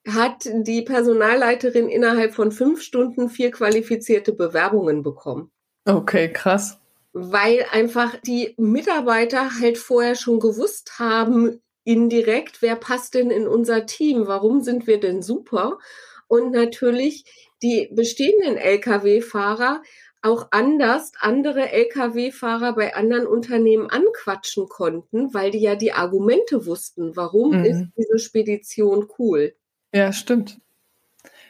hat 0.07 0.43
die 0.45 0.83
Personalleiterin 0.83 1.89
innerhalb 1.89 2.35
von 2.35 2.51
fünf 2.51 2.81
Stunden 2.81 3.29
vier 3.29 3.51
qualifizierte 3.51 4.33
Bewerbungen 4.33 5.01
bekommen. 5.01 5.51
Okay, 5.85 6.31
krass. 6.31 6.79
Weil 7.13 7.65
einfach 7.71 8.15
die 8.21 8.53
Mitarbeiter 8.57 9.59
halt 9.59 9.77
vorher 9.77 10.15
schon 10.15 10.39
gewusst 10.39 10.99
haben, 10.99 11.61
indirekt, 11.83 12.61
wer 12.61 12.75
passt 12.75 13.13
denn 13.13 13.31
in 13.31 13.47
unser 13.47 13.85
Team? 13.85 14.27
Warum 14.27 14.61
sind 14.61 14.85
wir 14.85 14.99
denn 14.99 15.21
super? 15.21 15.79
Und 16.27 16.51
natürlich 16.51 17.23
die 17.61 17.89
bestehenden 17.91 18.57
Lkw-Fahrer 18.57 19.81
auch 20.25 20.47
anders 20.51 21.11
andere 21.19 21.71
Lkw-Fahrer 21.71 22.73
bei 22.73 22.95
anderen 22.95 23.27
Unternehmen 23.27 23.89
anquatschen 23.89 24.67
konnten, 24.67 25.33
weil 25.33 25.51
die 25.51 25.61
ja 25.61 25.75
die 25.75 25.93
Argumente 25.93 26.65
wussten, 26.65 27.15
warum 27.15 27.59
mhm. 27.59 27.65
ist 27.65 27.85
diese 27.97 28.19
Spedition 28.19 29.07
cool. 29.19 29.55
Ja, 29.93 30.11
stimmt. 30.11 30.59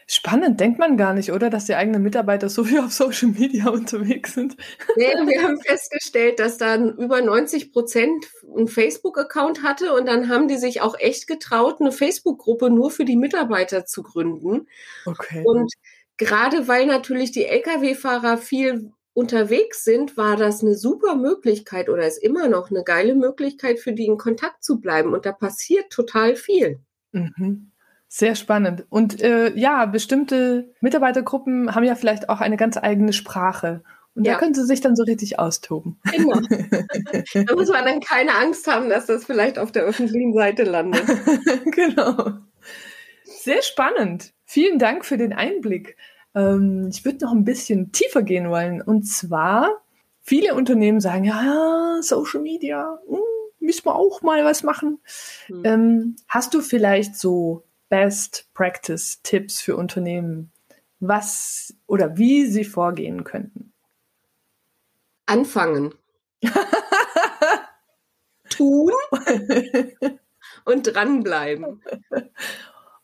Spannend, 0.07 0.59
denkt 0.59 0.77
man 0.77 0.97
gar 0.97 1.15
nicht, 1.15 1.31
oder? 1.31 1.49
Dass 1.49 1.65
die 1.65 1.73
eigenen 1.73 2.03
Mitarbeiter 2.03 2.47
so 2.47 2.63
viel 2.63 2.79
auf 2.79 2.91
Social 2.91 3.29
Media 3.29 3.69
unterwegs 3.71 4.35
sind. 4.35 4.55
Nee, 4.95 5.07
wir 5.07 5.41
haben 5.41 5.59
festgestellt, 5.59 6.39
dass 6.39 6.59
dann 6.59 6.95
über 6.97 7.21
90 7.21 7.71
Prozent 7.71 8.27
einen 8.55 8.67
Facebook-Account 8.67 9.63
hatte 9.63 9.93
und 9.93 10.05
dann 10.05 10.29
haben 10.29 10.47
die 10.47 10.57
sich 10.57 10.81
auch 10.81 10.95
echt 10.99 11.25
getraut, 11.25 11.81
eine 11.81 11.91
Facebook-Gruppe 11.91 12.69
nur 12.69 12.91
für 12.91 13.05
die 13.05 13.15
Mitarbeiter 13.15 13.85
zu 13.85 14.03
gründen. 14.03 14.67
Okay. 15.07 15.43
Und 15.43 15.73
gerade 16.17 16.67
weil 16.67 16.85
natürlich 16.85 17.31
die 17.31 17.45
Lkw-Fahrer 17.45 18.37
viel 18.37 18.91
unterwegs 19.13 19.83
sind, 19.85 20.17
war 20.17 20.35
das 20.35 20.61
eine 20.61 20.75
super 20.75 21.15
Möglichkeit 21.15 21.89
oder 21.89 22.05
ist 22.05 22.21
immer 22.21 22.49
noch 22.49 22.69
eine 22.69 22.83
geile 22.83 23.15
Möglichkeit 23.15 23.79
für 23.79 23.93
die 23.93 24.05
in 24.05 24.17
Kontakt 24.17 24.63
zu 24.63 24.81
bleiben. 24.81 25.13
Und 25.13 25.25
da 25.25 25.31
passiert 25.31 25.89
total 25.89 26.35
viel. 26.35 26.79
Mhm. 27.13 27.71
Sehr 28.07 28.35
spannend. 28.35 28.85
Und 28.89 29.21
äh, 29.21 29.55
ja, 29.55 29.85
bestimmte 29.85 30.73
Mitarbeitergruppen 30.81 31.73
haben 31.73 31.83
ja 31.83 31.95
vielleicht 31.95 32.29
auch 32.29 32.41
eine 32.41 32.57
ganz 32.57 32.77
eigene 32.77 33.13
Sprache. 33.13 33.83
Und 34.15 34.25
ja. 34.25 34.33
da 34.33 34.39
können 34.39 34.53
sie 34.53 34.65
sich 34.65 34.81
dann 34.81 34.95
so 34.95 35.03
richtig 35.03 35.39
austoben. 35.39 35.99
Genau. 36.11 36.39
da 37.45 37.55
muss 37.55 37.69
man 37.69 37.85
dann 37.85 37.99
keine 38.01 38.35
Angst 38.35 38.67
haben, 38.67 38.89
dass 38.89 39.05
das 39.05 39.25
vielleicht 39.25 39.57
auf 39.57 39.71
der 39.71 39.83
öffentlichen 39.83 40.33
Seite 40.33 40.63
landet. 40.63 41.03
genau. 41.71 42.37
Sehr 43.23 43.61
spannend. 43.61 44.34
Vielen 44.45 44.79
Dank 44.79 45.05
für 45.05 45.17
den 45.17 45.33
Einblick. 45.33 45.97
Ähm, 46.35 46.89
ich 46.91 47.03
würde 47.03 47.25
noch 47.25 47.31
ein 47.31 47.45
bisschen 47.45 47.91
tiefer 47.91 48.21
gehen 48.21 48.49
wollen. 48.49 48.81
Und 48.81 49.03
zwar, 49.03 49.81
viele 50.21 50.53
Unternehmen 50.53 50.99
sagen, 50.99 51.23
ja, 51.23 51.97
Social 52.01 52.41
Media, 52.41 52.99
hm, 53.07 53.19
müssen 53.59 53.85
wir 53.85 53.95
auch 53.95 54.21
mal 54.21 54.45
was 54.45 54.63
machen. 54.63 54.99
Hm. 55.47 55.61
Ähm, 55.65 56.15
hast 56.27 56.53
du 56.53 56.61
vielleicht 56.61 57.15
so 57.17 57.63
Best 57.89 58.47
Practice 58.53 59.21
Tipps 59.23 59.61
für 59.61 59.75
Unternehmen, 59.75 60.51
was 60.99 61.73
oder 61.87 62.17
wie 62.17 62.45
sie 62.45 62.63
vorgehen 62.63 63.23
könnten? 63.23 63.73
Anfangen. 65.25 65.95
Tun 68.49 68.91
und 70.65 70.83
dranbleiben. 70.83 71.81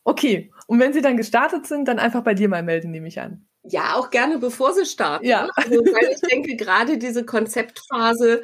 Okay, 0.04 0.50
und 0.66 0.80
wenn 0.80 0.92
sie 0.92 1.02
dann 1.02 1.16
gestartet 1.16 1.66
sind, 1.66 1.86
dann 1.86 1.98
einfach 1.98 2.22
bei 2.22 2.34
dir 2.34 2.48
mal 2.48 2.62
melden, 2.62 2.90
nehme 2.90 3.08
ich 3.08 3.20
an. 3.20 3.46
Ja, 3.64 3.94
auch 3.94 4.10
gerne 4.10 4.38
bevor 4.38 4.72
sie 4.72 4.84
starten. 4.84 5.24
Ja. 5.24 5.48
Also, 5.54 5.76
weil 5.76 6.12
ich 6.12 6.20
denke, 6.20 6.56
gerade 6.56 6.98
diese 6.98 7.24
Konzeptphase 7.24 8.42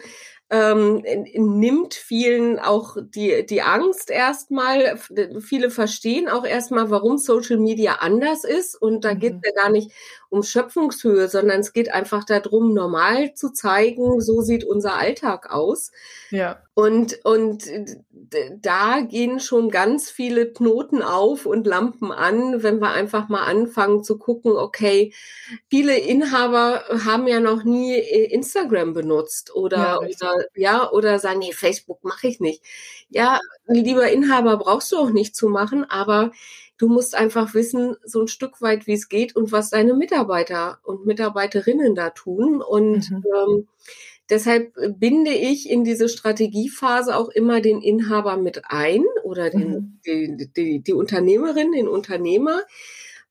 ähm, 0.51 1.05
nimmt 1.35 1.95
vielen 1.95 2.59
auch 2.59 2.97
die, 3.01 3.45
die 3.45 3.63
Angst 3.63 4.11
erstmal. 4.11 4.99
Viele 5.41 5.71
verstehen 5.71 6.29
auch 6.29 6.45
erstmal, 6.47 6.91
warum 6.91 7.19
Social 7.19 7.59
Media 7.59 7.97
anders 8.01 8.45
ist. 8.45 8.81
Und 8.81 9.05
da 9.05 9.15
mhm. 9.15 9.19
geht 9.19 9.35
es 9.35 9.41
ja 9.45 9.63
gar 9.63 9.71
nicht 9.71 9.91
um 10.31 10.43
Schöpfungshöhe, 10.43 11.29
sondern 11.29 11.61
es 11.61 11.73
geht 11.73 11.93
einfach 11.93 12.25
darum, 12.25 12.75
normal 12.75 13.35
zu 13.35 13.51
zeigen, 13.51 14.21
so 14.21 14.43
sieht 14.43 14.65
unser 14.65 14.97
Alltag 14.97 15.51
aus. 15.51 15.91
Ja. 16.31 16.63
Und, 16.75 17.25
und 17.25 17.65
da 18.61 19.01
gehen 19.01 19.41
schon 19.41 19.71
ganz 19.71 20.11
viele 20.11 20.53
Knoten 20.53 21.03
auf 21.03 21.47
und 21.47 21.67
Lampen 21.67 22.13
an, 22.13 22.63
wenn 22.63 22.81
wir 22.81 22.91
einfach 22.91 23.29
mal 23.29 23.45
anfangen 23.45 24.05
zu 24.05 24.19
gucken, 24.19 24.53
okay, 24.53 25.13
viele 25.69 25.99
Inhaber 25.99 26.85
haben 27.05 27.27
ja 27.27 27.41
noch 27.41 27.65
nie 27.65 27.95
äh, 27.95 28.33
Instagram 28.33 28.93
benutzt 28.93 29.55
oder, 29.55 29.77
ja, 29.79 29.99
oder, 29.99 30.35
ja, 30.55 30.91
oder 30.93 31.19
sagen, 31.19 31.41
nee, 31.41 31.53
Facebook 31.53 32.05
mache 32.05 32.29
ich 32.29 32.39
nicht. 32.39 32.63
Ja, 33.09 33.41
lieber 33.67 34.09
Inhaber 34.11 34.59
brauchst 34.59 34.93
du 34.93 34.99
auch 34.99 35.11
nicht 35.11 35.35
zu 35.35 35.49
machen, 35.49 35.85
aber 35.89 36.31
du 36.79 36.89
musst 36.89 37.15
einfach 37.15 37.55
wissen, 37.55 37.97
so 38.05 38.23
ein 38.23 38.29
Stück 38.29 38.63
weit, 38.63 38.87
wie 38.87 38.95
es 38.95 39.09
geht 39.09 39.37
und 39.37 39.53
was 39.53 39.71
deine 39.71 39.95
Mitarbeiter 39.95 40.79
und 40.85 41.05
Mitarbeiterinnen 41.05 41.95
da 41.95 42.11
tun. 42.11 42.63
Und 42.63 43.11
mhm. 43.11 43.25
ähm, 43.37 43.69
deshalb 44.31 44.73
binde 44.99 45.33
ich 45.33 45.69
in 45.69 45.85
diese 45.85 46.09
Strategiephase 46.09 47.17
auch 47.17 47.29
immer 47.29 47.61
den 47.61 47.83
Inhaber 47.83 48.37
mit 48.37 48.63
ein 48.67 49.05
oder 49.25 49.51
den, 49.51 49.71
mhm. 49.71 50.01
die, 50.07 50.51
die, 50.57 50.81
die, 50.81 50.93
Unternehmerin, 50.93 51.73
den 51.73 51.89
Unternehmer, 51.89 52.63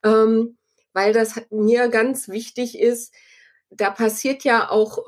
ähm, 0.04 0.58
weil 0.94 1.14
das 1.14 1.42
mir 1.50 1.88
ganz 1.88 2.28
wichtig 2.28 2.78
ist. 2.78 3.14
Da 3.70 3.90
passiert 3.90 4.44
ja 4.44 4.70
auch 4.70 5.00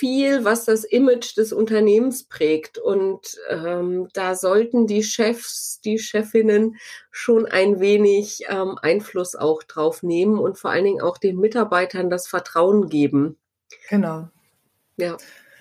viel, 0.00 0.46
was 0.46 0.64
das 0.64 0.84
Image 0.84 1.36
des 1.36 1.52
Unternehmens 1.52 2.24
prägt. 2.24 2.78
Und 2.78 3.36
ähm, 3.50 4.08
da 4.14 4.34
sollten 4.34 4.86
die 4.86 5.02
Chefs, 5.02 5.78
die 5.84 5.98
Chefinnen 5.98 6.76
schon 7.10 7.44
ein 7.44 7.80
wenig 7.80 8.46
ähm, 8.48 8.78
Einfluss 8.80 9.36
auch 9.36 9.62
drauf 9.62 10.02
nehmen 10.02 10.38
und 10.38 10.56
vor 10.56 10.70
allen 10.70 10.84
Dingen 10.84 11.02
auch 11.02 11.18
den 11.18 11.36
Mitarbeitern 11.36 12.08
das 12.08 12.26
Vertrauen 12.26 12.88
geben. 12.88 13.36
Genau. 13.90 14.28
Ja. 14.96 15.18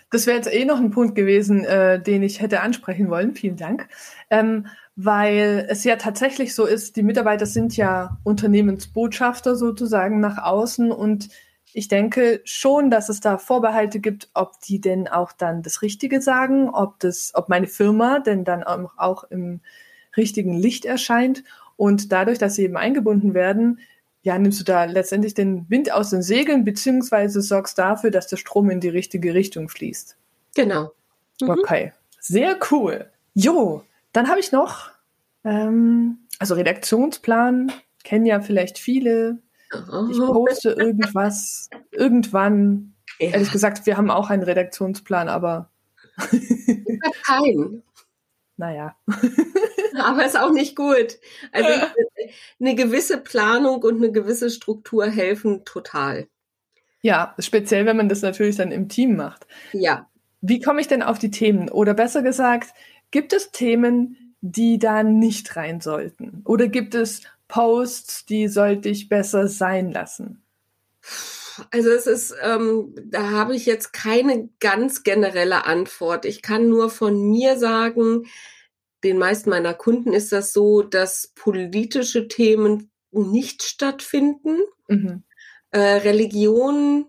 Das 0.10 0.25
wäre 0.25 0.38
jetzt 0.38 0.52
eh 0.52 0.63
noch 0.63 0.80
ein 0.80 0.91
Punkt 0.91 1.15
gewesen, 1.15 1.65
äh, 1.65 2.02
den 2.02 2.23
ich 2.23 2.41
hätte 2.41 2.62
ansprechen 2.62 3.10
wollen. 3.10 3.36
Vielen 3.36 3.58
Dank. 3.58 3.89
Ähm, 4.30 4.67
weil 4.95 5.67
es 5.69 5.84
ja 5.84 5.97
tatsächlich 5.97 6.56
so 6.56 6.65
ist, 6.65 6.95
die 6.95 7.04
Mitarbeiter 7.04 7.45
sind 7.45 7.75
ja 7.75 8.17
Unternehmensbotschafter 8.23 9.58
sozusagen 9.58 10.21
nach 10.21 10.38
außen 10.38 10.91
und 10.91 11.28
ich 11.73 11.88
denke 11.88 12.41
schon, 12.45 12.89
dass 12.89 13.10
es 13.10 13.19
da 13.19 13.38
Vorbehalte 13.38 13.99
gibt, 13.99 14.29
ob 14.34 14.60
die 14.62 14.82
denn 14.82 15.08
auch 15.08 15.32
dann 15.32 15.62
das 15.62 15.82
Richtige 15.82 16.21
sagen, 16.21 16.69
ob 16.69 16.99
das, 16.99 17.32
ob 17.36 17.49
meine 17.49 17.67
Firma 17.67 18.19
denn 18.19 18.43
dann 18.43 18.63
auch 18.63 19.23
im 19.25 19.62
richtigen 20.17 20.58
Licht 20.58 20.86
erscheint. 20.86 21.43
Und 21.77 22.12
dadurch, 22.12 22.39
dass 22.39 22.55
sie 22.55 22.63
eben 22.63 22.77
eingebunden 22.77 23.34
werden, 23.34 23.79
ja, 24.21 24.38
nimmst 24.38 24.60
du 24.60 24.63
da 24.65 24.84
letztendlich 24.84 25.34
den 25.34 25.69
Wind 25.69 25.91
aus 25.93 26.10
den 26.10 26.21
Segeln, 26.21 26.65
beziehungsweise 26.65 27.41
sorgst 27.41 27.77
dafür, 27.77 28.12
dass 28.12 28.27
der 28.27 28.38
Strom 28.38 28.69
in 28.69 28.82
die 28.82 28.89
richtige 28.89 29.34
Richtung 29.34 29.69
fließt. 29.69 30.17
Genau. 30.55 30.91
Mhm. 31.41 31.49
Okay. 31.49 31.93
Sehr 32.19 32.58
cool. 32.71 33.10
Jo, 33.34 33.84
dann 34.12 34.27
habe 34.27 34.39
ich 34.39 34.51
noch, 34.51 34.89
ähm, 35.45 36.19
also 36.38 36.55
Redaktionsplan, 36.55 37.71
kennen 38.03 38.25
ja 38.25 38.41
vielleicht 38.41 38.77
viele, 38.77 39.38
ich 39.71 40.17
poste 40.17 40.71
irgendwas 40.71 41.69
irgendwann. 41.91 42.93
Ja. 43.19 43.32
Ehrlich 43.32 43.51
gesagt, 43.51 43.86
wir 43.86 43.97
haben 43.97 44.10
auch 44.10 44.29
einen 44.29 44.43
Redaktionsplan, 44.43 45.29
aber. 45.29 45.69
ich 46.32 46.99
habe 47.03 47.15
keinen. 47.25 47.84
Naja. 48.58 48.95
aber 50.03 50.25
ist 50.25 50.38
auch 50.38 50.51
nicht 50.51 50.75
gut. 50.75 51.19
Also 51.51 51.69
eine 52.60 52.75
gewisse 52.75 53.17
Planung 53.17 53.82
und 53.84 53.97
eine 53.97 54.12
gewisse 54.12 54.49
Struktur 54.49 55.05
helfen 55.08 55.63
total. 55.65 56.27
Ja, 57.01 57.36
speziell, 57.39 57.86
wenn 57.86 57.95
man 57.95 58.10
das 58.10 58.21
natürlich 58.21 58.58
dann 58.58 58.71
im 58.71 58.89
Team 58.89 59.15
macht. 59.15 59.47
Ja. 59.71 60.10
Wie 60.41 60.60
komme 60.60 60.82
ich 60.82 60.88
denn 60.88 61.03
auf 61.03 61.19
die 61.19 61.32
Themen? 61.32 61.69
Oder 61.69 61.93
besser 61.93 62.21
gesagt, 62.21 62.73
gibt 63.12 63.34
es 63.34 63.51
Themen, 63.51 64.36
die 64.41 64.79
da 64.79 65.03
nicht 65.03 65.55
rein 65.55 65.82
sollten? 65.82 66.41
Oder 66.45 66.67
gibt 66.67 66.95
es 66.95 67.21
Posts, 67.49 68.25
die 68.25 68.47
sollte 68.47 68.88
ich 68.88 69.09
besser 69.09 69.47
sein 69.49 69.91
lassen? 69.91 70.45
Also 71.71 71.89
es 71.89 72.07
ist, 72.07 72.33
ähm, 72.41 72.95
da 73.03 73.31
habe 73.31 73.55
ich 73.55 73.65
jetzt 73.65 73.91
keine 73.91 74.49
ganz 74.62 75.03
generelle 75.03 75.65
Antwort. 75.65 76.23
Ich 76.23 76.41
kann 76.41 76.69
nur 76.69 76.89
von 76.89 77.29
mir 77.29 77.57
sagen, 77.57 78.27
den 79.03 79.17
meisten 79.17 79.49
meiner 79.49 79.73
Kunden 79.73 80.13
ist 80.13 80.31
das 80.31 80.53
so, 80.53 80.81
dass 80.81 81.33
politische 81.35 82.27
Themen 82.29 82.91
nicht 83.12 83.63
stattfinden. 83.63 84.59
Mhm. 84.88 85.23
Äh, 85.71 85.79
Religion 85.79 87.05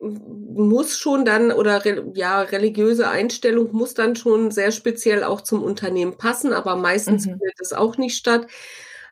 muss 0.00 0.98
schon 0.98 1.24
dann 1.24 1.50
oder 1.50 1.82
ja 2.14 2.42
religiöse 2.42 3.08
Einstellung 3.08 3.72
muss 3.72 3.94
dann 3.94 4.16
schon 4.16 4.50
sehr 4.50 4.70
speziell 4.70 5.24
auch 5.24 5.40
zum 5.40 5.62
Unternehmen 5.62 6.18
passen, 6.18 6.52
aber 6.52 6.76
meistens 6.76 7.26
mhm. 7.26 7.30
findet 7.30 7.60
es 7.60 7.72
auch 7.72 7.96
nicht 7.96 8.16
statt. 8.16 8.46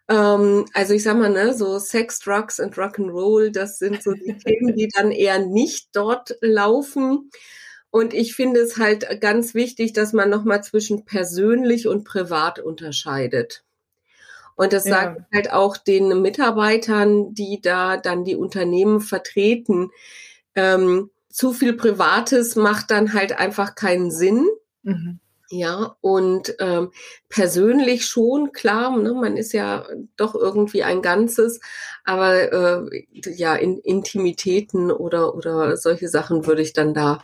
Ähm, 0.09 0.67
also 0.75 0.95
ich 0.95 1.03
sag 1.03 1.17
mal, 1.17 1.31
ne, 1.31 1.55
so 1.55 1.79
Sex, 1.79 2.21
Drugs 2.21 2.61
und 2.61 2.75
Rock'n'Roll, 2.75 3.51
das 3.51 3.79
sind 3.79 4.03
so 4.03 4.13
die 4.13 4.37
Themen, 4.45 4.77
die 4.77 4.89
dann 4.89 5.11
eher 5.11 5.39
nicht 5.39 5.89
dort 5.93 6.37
laufen. 6.41 7.31
Und 7.91 8.15
ich 8.15 8.35
finde 8.35 8.61
es 8.61 8.79
halt 8.79 9.21
ganz 9.21 9.55
wichtig, 9.55 9.93
dass 9.93 10.13
man 10.13 10.31
nochmal 10.31 10.65
zwischen 10.65 11.05
persönlich 11.05 11.87
und 11.87 12.05
privat 12.05 12.59
unterscheidet. 12.59 13.65
Und 14.55 14.73
das 14.73 14.87
ja. 14.87 14.93
sagt 14.93 15.23
halt 15.35 15.53
auch 15.53 15.77
den 15.77 16.23
Mitarbeitern, 16.23 17.35
die 17.35 17.61
da 17.61 17.97
dann 17.97 18.25
die 18.25 18.37
Unternehmen 18.37 19.01
vertreten. 19.01 19.91
Ähm, 20.55 21.11
zu 21.31 21.53
viel 21.53 21.75
Privates 21.75 22.57
macht 22.57 22.91
dann 22.91 23.13
halt 23.15 23.39
einfach 23.39 23.75
keinen 23.75 24.11
Sinn. 24.11 24.47
Mhm. 24.83 25.21
Ja, 25.55 25.97
und 26.01 26.55
ähm, 26.61 26.93
persönlich 27.29 28.07
schon, 28.07 28.53
klar, 28.53 28.97
ne, 28.97 29.13
man 29.13 29.37
ist 29.37 29.53
ja 29.53 29.85
doch 30.17 30.35
irgendwie 30.35 30.83
ein 30.83 31.03
Ganzes, 31.03 31.61
aber 32.05 32.89
äh, 32.91 33.05
ja, 33.13 33.55
in 33.55 33.77
Intimitäten 33.77 34.91
oder, 34.91 35.35
oder 35.35 35.77
solche 35.77 36.09
Sachen 36.09 36.47
würde 36.47 36.63
ich 36.63 36.73
dann 36.73 36.95
da 36.95 37.23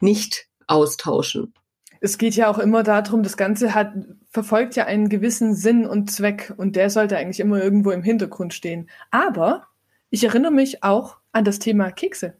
nicht 0.00 0.48
austauschen. 0.66 1.54
Es 2.02 2.18
geht 2.18 2.34
ja 2.34 2.50
auch 2.50 2.58
immer 2.58 2.82
darum, 2.82 3.22
das 3.22 3.38
Ganze 3.38 3.74
hat, 3.74 3.94
verfolgt 4.28 4.76
ja 4.76 4.84
einen 4.84 5.08
gewissen 5.08 5.54
Sinn 5.54 5.86
und 5.86 6.10
Zweck 6.10 6.52
und 6.58 6.76
der 6.76 6.90
sollte 6.90 7.16
eigentlich 7.16 7.40
immer 7.40 7.64
irgendwo 7.64 7.90
im 7.90 8.02
Hintergrund 8.02 8.52
stehen. 8.52 8.90
Aber 9.10 9.66
ich 10.10 10.22
erinnere 10.24 10.52
mich 10.52 10.84
auch 10.84 11.16
an 11.32 11.46
das 11.46 11.58
Thema 11.58 11.90
Kekse. 11.90 12.34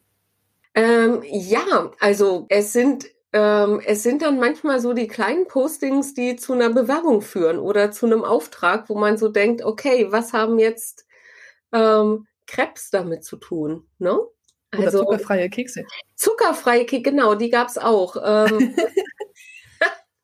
Ähm, 0.75 1.23
ja, 1.25 1.91
also 2.01 2.45
es 2.51 2.75
sind 2.75 3.07
ähm, 3.33 3.81
es 3.85 4.03
sind 4.03 4.23
dann 4.23 4.39
manchmal 4.39 4.81
so 4.81 4.93
die 4.93 5.09
kleinen 5.09 5.47
Postings, 5.47 6.15
die 6.15 6.37
zu 6.37 6.53
einer 6.53 6.71
Bewerbung 6.71 7.23
führen 7.23 7.59
oder 7.59 7.91
zu 7.91 8.07
einem 8.07 8.25
Auftrag, 8.25 8.89
wo 8.89 8.95
man 8.95 9.19
so 9.19 9.29
denkt, 9.29 9.63
okay, 9.63 10.07
was 10.11 10.33
haben 10.33 10.59
jetzt 10.59 11.07
ähm, 11.73 12.27
Krebs 12.47 12.91
damit 12.91 13.25
zu 13.25 13.37
tun? 13.37 13.87
Ne? 13.99 14.19
Also, 14.71 15.01
oder 15.01 15.19
zuckerfreie 15.19 15.51
Kekse. 15.51 15.85
Zuckerfreie 16.15 16.87
Kekse, 16.87 17.11
genau, 17.11 17.35
die 17.35 17.51
gab's 17.51 17.79
auch. 17.79 18.17
Ähm, 18.23 18.75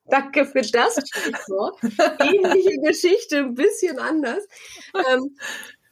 Danke 0.05 0.45
für 0.45 0.61
das 0.61 0.95
Stichwort. 0.95 1.79
Ähnliche 2.21 2.79
Geschichte, 2.81 3.39
ein 3.39 3.55
bisschen 3.55 3.99
anders. 3.99 4.47
Ähm, 4.95 5.37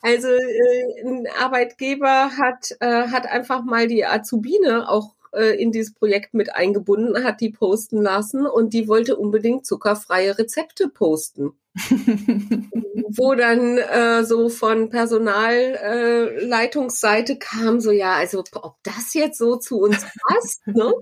also 0.02 0.28
äh, 0.28 1.02
ein 1.04 1.26
Arbeitgeber 1.38 2.30
hat, 2.36 2.76
äh, 2.80 3.08
hat 3.08 3.26
einfach 3.26 3.64
mal 3.64 3.86
die 3.86 4.04
Azubine 4.04 4.88
auch 4.88 5.14
äh, 5.32 5.60
in 5.60 5.72
dieses 5.72 5.94
Projekt 5.94 6.34
mit 6.34 6.54
eingebunden, 6.54 7.24
hat 7.24 7.40
die 7.40 7.50
posten 7.50 8.02
lassen 8.02 8.46
und 8.46 8.72
die 8.72 8.88
wollte 8.88 9.16
unbedingt 9.16 9.66
zuckerfreie 9.66 10.38
Rezepte 10.38 10.88
posten. 10.88 11.52
wo 13.16 13.34
dann 13.34 13.78
äh, 13.78 14.24
so 14.24 14.48
von 14.48 14.88
Personalleitungsseite 14.88 17.34
äh, 17.34 17.38
kam 17.38 17.78
so, 17.80 17.92
ja, 17.92 18.14
also 18.14 18.42
ob 18.54 18.76
das 18.82 19.12
jetzt 19.14 19.38
so 19.38 19.54
zu 19.56 19.78
uns 19.80 20.04
passt, 20.26 20.66
ne? 20.74 20.92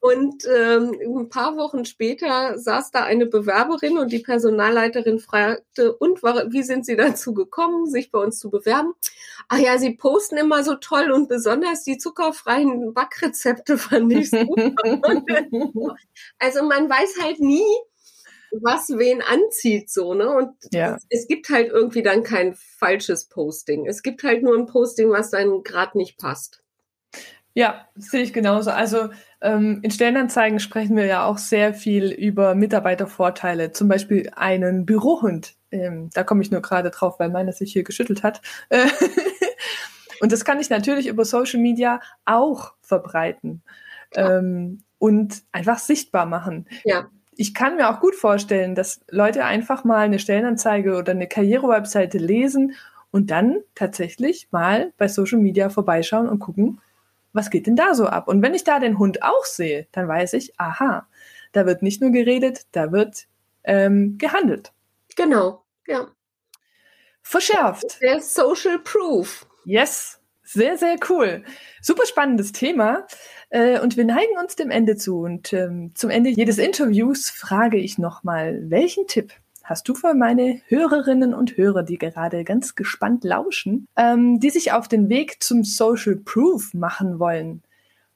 Und 0.00 0.46
ähm, 0.46 0.96
ein 1.18 1.28
paar 1.28 1.56
Wochen 1.56 1.84
später 1.84 2.58
saß 2.58 2.90
da 2.90 3.04
eine 3.04 3.26
Bewerberin 3.26 3.98
und 3.98 4.10
die 4.10 4.20
Personalleiterin 4.20 5.18
fragte, 5.18 5.94
und 5.94 6.22
wie 6.22 6.62
sind 6.62 6.86
Sie 6.86 6.96
dazu 6.96 7.34
gekommen, 7.34 7.84
sich 7.86 8.10
bei 8.10 8.18
uns 8.18 8.38
zu 8.38 8.48
bewerben? 8.50 8.94
Ach 9.48 9.58
ja, 9.58 9.76
Sie 9.78 9.94
posten 9.94 10.38
immer 10.38 10.64
so 10.64 10.76
toll 10.76 11.10
und 11.10 11.28
besonders 11.28 11.84
die 11.84 11.98
zuckerfreien 11.98 12.94
Backrezepte 12.94 13.76
fand 13.76 14.10
ich 14.12 14.30
super. 14.30 14.46
also 16.38 16.62
man 16.64 16.88
weiß 16.88 17.16
halt 17.22 17.40
nie, 17.40 17.66
was 18.50 18.88
wen 18.90 19.22
anzieht, 19.22 19.90
so, 19.90 20.14
ne? 20.14 20.28
Und 20.30 20.54
ja. 20.72 20.96
es, 20.96 21.06
es, 21.10 21.28
gibt 21.28 21.48
halt 21.48 21.70
irgendwie 21.70 22.02
dann 22.02 22.22
kein 22.22 22.54
falsches 22.54 23.26
Posting. 23.26 23.86
Es 23.86 24.02
gibt 24.02 24.22
halt 24.22 24.42
nur 24.42 24.56
ein 24.56 24.66
Posting, 24.66 25.10
was 25.10 25.30
dann 25.30 25.62
gerade 25.62 25.98
nicht 25.98 26.18
passt. 26.18 26.62
Ja, 27.54 27.88
sehe 27.96 28.22
ich 28.22 28.32
genauso. 28.32 28.70
Also 28.70 29.08
ähm, 29.40 29.80
in 29.82 29.90
Stellenanzeigen 29.90 30.60
sprechen 30.60 30.96
wir 30.96 31.06
ja 31.06 31.24
auch 31.24 31.38
sehr 31.38 31.74
viel 31.74 32.10
über 32.12 32.54
Mitarbeitervorteile, 32.54 33.72
zum 33.72 33.88
Beispiel 33.88 34.30
einen 34.36 34.86
Bürohund. 34.86 35.54
Ähm, 35.70 36.10
da 36.14 36.22
komme 36.24 36.42
ich 36.42 36.50
nur 36.50 36.62
gerade 36.62 36.90
drauf, 36.90 37.18
weil 37.18 37.30
meiner 37.30 37.52
sich 37.52 37.72
hier 37.72 37.84
geschüttelt 37.84 38.22
hat. 38.22 38.40
und 40.20 40.32
das 40.32 40.44
kann 40.44 40.60
ich 40.60 40.70
natürlich 40.70 41.08
über 41.08 41.24
Social 41.24 41.60
Media 41.60 42.00
auch 42.24 42.74
verbreiten. 42.80 43.62
Ähm, 44.14 44.84
und 44.98 45.42
einfach 45.52 45.78
sichtbar 45.78 46.26
machen. 46.26 46.66
Ja 46.84 47.10
ich 47.40 47.54
kann 47.54 47.76
mir 47.76 47.88
auch 47.88 48.00
gut 48.00 48.16
vorstellen, 48.16 48.74
dass 48.74 49.00
Leute 49.08 49.44
einfach 49.44 49.84
mal 49.84 50.00
eine 50.00 50.18
Stellenanzeige 50.18 50.96
oder 50.96 51.12
eine 51.12 51.28
Karrierewebseite 51.28 52.18
lesen 52.18 52.74
und 53.12 53.30
dann 53.30 53.60
tatsächlich 53.76 54.48
mal 54.50 54.92
bei 54.98 55.06
Social 55.06 55.38
Media 55.38 55.70
vorbeischauen 55.70 56.28
und 56.28 56.40
gucken, 56.40 56.80
was 57.32 57.50
geht 57.50 57.68
denn 57.68 57.76
da 57.76 57.94
so 57.94 58.06
ab? 58.06 58.26
Und 58.26 58.42
wenn 58.42 58.54
ich 58.54 58.64
da 58.64 58.80
den 58.80 58.98
Hund 58.98 59.22
auch 59.22 59.44
sehe, 59.44 59.86
dann 59.92 60.08
weiß 60.08 60.32
ich, 60.32 60.58
aha, 60.58 61.06
da 61.52 61.64
wird 61.64 61.80
nicht 61.80 62.00
nur 62.00 62.10
geredet, 62.10 62.66
da 62.72 62.90
wird 62.90 63.28
ähm, 63.62 64.18
gehandelt. 64.18 64.72
Genau, 65.14 65.62
ja. 65.86 66.08
Verschärft. 67.22 68.02
Der 68.02 68.20
Social 68.20 68.80
Proof. 68.80 69.46
Yes, 69.64 70.17
sehr, 70.52 70.78
sehr 70.78 70.96
cool. 71.10 71.44
Super 71.82 72.06
spannendes 72.06 72.52
Thema. 72.52 73.06
Äh, 73.50 73.80
und 73.80 73.96
wir 73.96 74.04
neigen 74.04 74.38
uns 74.40 74.56
dem 74.56 74.70
Ende 74.70 74.96
zu. 74.96 75.20
Und 75.20 75.52
ähm, 75.52 75.92
zum 75.94 76.10
Ende 76.10 76.30
jedes 76.30 76.58
Interviews 76.58 77.30
frage 77.30 77.76
ich 77.76 77.98
nochmal, 77.98 78.62
welchen 78.68 79.06
Tipp 79.06 79.32
hast 79.62 79.86
du 79.88 79.94
für 79.94 80.14
meine 80.14 80.62
Hörerinnen 80.68 81.34
und 81.34 81.58
Hörer, 81.58 81.82
die 81.82 81.98
gerade 81.98 82.44
ganz 82.44 82.74
gespannt 82.74 83.24
lauschen, 83.24 83.86
ähm, 83.96 84.40
die 84.40 84.50
sich 84.50 84.72
auf 84.72 84.88
den 84.88 85.10
Weg 85.10 85.42
zum 85.42 85.64
Social 85.64 86.16
Proof 86.16 86.72
machen 86.72 87.18
wollen? 87.18 87.62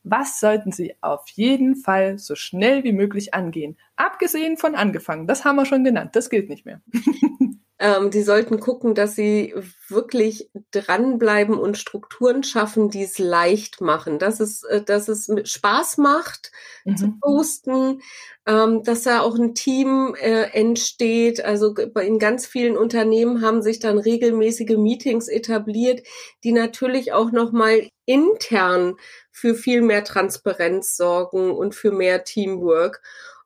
Was 0.02 0.40
sollten 0.40 0.72
sie 0.72 0.94
auf 1.00 1.28
jeden 1.28 1.76
Fall 1.76 2.18
so 2.18 2.34
schnell 2.34 2.82
wie 2.82 2.92
möglich 2.92 3.34
angehen? 3.34 3.76
Abgesehen 3.94 4.56
von 4.56 4.74
angefangen, 4.74 5.26
das 5.26 5.44
haben 5.44 5.56
wir 5.56 5.66
schon 5.66 5.84
genannt, 5.84 6.16
das 6.16 6.30
gilt 6.30 6.48
nicht 6.48 6.64
mehr. 6.64 6.80
Ähm, 7.84 8.12
die 8.12 8.22
sollten 8.22 8.60
gucken, 8.60 8.94
dass 8.94 9.16
sie 9.16 9.52
wirklich 9.88 10.48
dranbleiben 10.70 11.58
und 11.58 11.76
Strukturen 11.76 12.44
schaffen, 12.44 12.90
die 12.90 13.02
es 13.02 13.18
leicht 13.18 13.80
machen, 13.80 14.20
dass 14.20 14.38
es, 14.38 14.62
äh, 14.62 14.82
dass 14.82 15.08
es 15.08 15.28
Spaß 15.42 15.98
macht 15.98 16.52
mhm. 16.84 16.96
zu 16.96 17.18
posten, 17.20 18.00
ähm, 18.46 18.84
dass 18.84 19.02
da 19.02 19.20
auch 19.22 19.34
ein 19.36 19.56
Team 19.56 20.14
äh, 20.14 20.44
entsteht. 20.52 21.44
Also 21.44 21.74
in 21.74 22.20
ganz 22.20 22.46
vielen 22.46 22.76
Unternehmen 22.76 23.44
haben 23.44 23.62
sich 23.62 23.80
dann 23.80 23.98
regelmäßige 23.98 24.76
Meetings 24.76 25.26
etabliert, 25.26 26.06
die 26.44 26.52
natürlich 26.52 27.12
auch 27.12 27.32
nochmal 27.32 27.88
intern 28.06 28.94
für 29.32 29.56
viel 29.56 29.82
mehr 29.82 30.04
Transparenz 30.04 30.96
sorgen 30.96 31.50
und 31.50 31.74
für 31.74 31.90
mehr 31.90 32.22
Teamwork. 32.22 33.02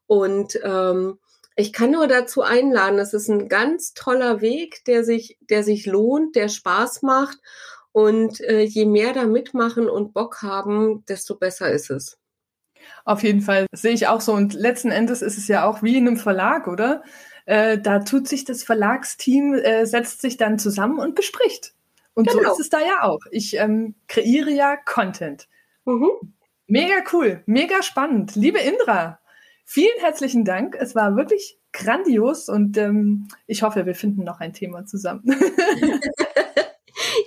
Und 0.07 0.61
ähm, 0.63 1.19
ich 1.57 1.73
kann 1.73 1.91
nur 1.91 2.07
dazu 2.07 2.43
einladen, 2.43 2.99
es 2.99 3.15
ist 3.15 3.29
ein 3.29 3.49
ganz 3.49 3.95
toller 3.95 4.43
Weg, 4.43 4.85
der 4.85 5.05
sich, 5.05 5.39
der 5.41 5.63
sich 5.63 5.87
lohnt, 5.87 6.37
der 6.37 6.49
Spaß 6.49 7.03
macht. 7.03 7.39
Und 7.93 8.43
äh, 8.43 8.61
je 8.61 8.85
mehr 8.85 9.15
da 9.15 9.25
mitmachen 9.25 9.89
und 9.89 10.13
Bock 10.13 10.43
haben, 10.43 11.03
desto 11.07 11.35
besser 11.35 11.71
ist 11.71 11.91
es. 11.91 12.19
Auf 13.07 13.23
jeden 13.23 13.41
Fall 13.41 13.67
sehe 13.73 13.95
ich 13.95 14.07
auch 14.07 14.21
so. 14.21 14.35
Und 14.35 14.53
letzten 14.53 14.91
Endes 14.91 15.23
ist 15.23 15.39
es 15.39 15.49
ja 15.49 15.65
auch 15.65 15.83
wie 15.83 15.97
in 15.97 16.07
einem 16.07 16.19
Verlag, 16.19 16.69
oder? 16.69 17.03
Äh, 17.47 17.79
da 17.79 18.01
tut 18.01 18.29
sich 18.29 18.45
das 18.45 18.63
Verlagsteam, 18.63 19.55
äh, 19.55 19.87
setzt 19.87 20.21
sich 20.21 20.37
dann 20.37 20.59
zusammen 20.59 20.99
und 20.99 21.15
bespricht. 21.15 21.73
Und 22.13 22.29
genau. 22.29 22.43
so 22.43 22.53
ist 22.53 22.61
es 22.61 22.69
da 22.69 22.81
ja 22.81 23.03
auch. 23.03 23.21
Ich 23.31 23.57
ähm, 23.57 23.95
kreiere 24.09 24.51
ja 24.51 24.77
Content. 24.77 25.49
Mhm. 25.87 26.11
Mega 26.67 26.97
cool, 27.13 27.43
mega 27.47 27.83
spannend. 27.83 28.35
Liebe 28.35 28.59
Indra, 28.59 29.21
Vielen 29.69 29.99
herzlichen 29.99 30.45
Dank. 30.45 30.77
Es 30.79 30.95
war 30.95 31.17
wirklich 31.17 31.59
grandios 31.73 32.49
und 32.49 32.79
ähm, 32.79 33.27
ich 33.49 33.63
hoffe, 33.63 33.85
wir 33.85 33.97
finden 33.97 34.23
noch 34.23 34.39
ein 34.39 34.53
Thema 34.53 34.87
zusammen. 34.87 35.25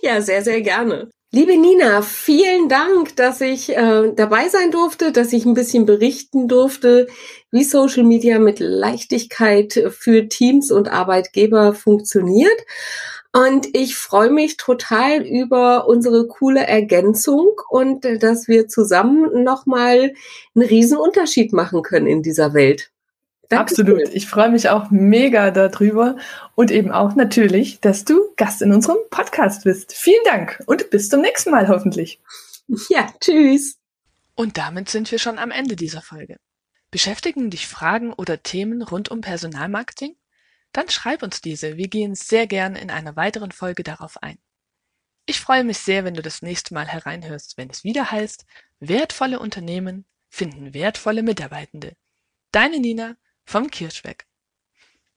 ja, 0.02 0.21
sehr, 0.21 0.41
sehr 0.41 0.62
gerne. 0.62 1.10
Liebe 1.31 1.55
Nina, 1.57 2.01
vielen 2.01 2.69
Dank, 2.69 3.15
dass 3.15 3.39
ich 3.39 3.69
äh, 3.69 4.12
dabei 4.15 4.49
sein 4.49 4.71
durfte, 4.71 5.12
dass 5.12 5.31
ich 5.31 5.45
ein 5.45 5.54
bisschen 5.54 5.85
berichten 5.85 6.47
durfte, 6.47 7.08
wie 7.51 7.63
Social 7.63 8.04
Media 8.04 8.39
mit 8.39 8.60
Leichtigkeit 8.60 9.73
für 9.91 10.27
Teams 10.27 10.71
und 10.71 10.87
Arbeitgeber 10.87 11.73
funktioniert. 11.75 12.60
Und 13.31 13.67
ich 13.77 13.95
freue 13.95 14.31
mich 14.31 14.58
total 14.58 15.21
über 15.21 15.87
unsere 15.87 16.27
coole 16.27 16.65
Ergänzung 16.65 17.51
und 17.69 18.06
äh, 18.06 18.17
dass 18.17 18.47
wir 18.47 18.67
zusammen 18.67 19.43
nochmal 19.43 20.15
einen 20.56 20.67
riesen 20.67 20.97
Unterschied 20.97 21.54
machen 21.54 21.83
können 21.83 22.08
in 22.08 22.23
dieser 22.23 22.56
Welt. 22.56 22.91
Dankeschön. 23.50 23.87
Absolut. 23.87 24.15
Ich 24.15 24.27
freue 24.27 24.50
mich 24.50 24.69
auch 24.69 24.91
mega 24.91 25.52
darüber 25.52 26.17
und 26.56 26.71
eben 26.71 26.91
auch 26.91 27.15
natürlich, 27.15 27.79
dass 27.81 28.06
du 28.06 28.33
Gast 28.37 28.62
in 28.62 28.71
unserem 28.71 29.00
Podcast 29.10 29.63
bist. 29.63 29.93
Vielen 29.93 30.23
Dank 30.23 30.62
und 30.67 30.89
bis 30.91 31.10
zum 31.10 31.21
nächsten 31.21 31.52
Mal 31.52 31.67
hoffentlich. 31.67 32.19
Ja, 32.89 33.12
tschüss. 33.19 33.79
Und 34.35 34.60
damit 34.60 34.89
sind 34.89 35.12
wir 35.12 35.17
schon 35.17 35.39
am 35.39 35.50
Ende 35.50 35.75
dieser 35.75 36.04
Folge. 36.04 36.37
Beschäftigen 36.91 37.50
dich 37.50 37.67
Fragen 37.67 38.13
oder 38.13 38.43
Themen 38.43 38.83
rund 38.83 39.10
um 39.10 39.21
Personalmarketing? 39.21 40.15
Dann 40.71 40.87
schreib 40.87 41.23
uns 41.23 41.41
diese. 41.41 41.77
Wir 41.77 41.87
gehen 41.87 42.13
sehr 42.13 42.45
gern 42.45 42.75
in 42.75 42.91
einer 42.91 43.15
weiteren 43.15 43.52
Folge 43.52 43.81
darauf 43.81 44.21
ein. 44.21 44.37
Ich 45.25 45.39
freue 45.39 45.63
mich 45.63 45.79
sehr, 45.79 46.06
wenn 46.06 46.13
du 46.13 46.21
das 46.21 46.43
nächste 46.43 46.75
Mal 46.75 46.87
hereinhörst, 46.87 47.58
wenn 47.58 47.71
es 47.71 47.83
wieder 47.83 48.12
heißt, 48.12 48.45
wertvolle 48.79 49.39
Unternehmen 49.39 50.06
finden 50.29 50.73
wertvolle 50.73 51.23
Mitarbeitende. 51.23 51.95
Deine 52.52 52.79
Nina 52.79 53.15
vom 53.50 53.71
Kirschweg. 53.71 54.27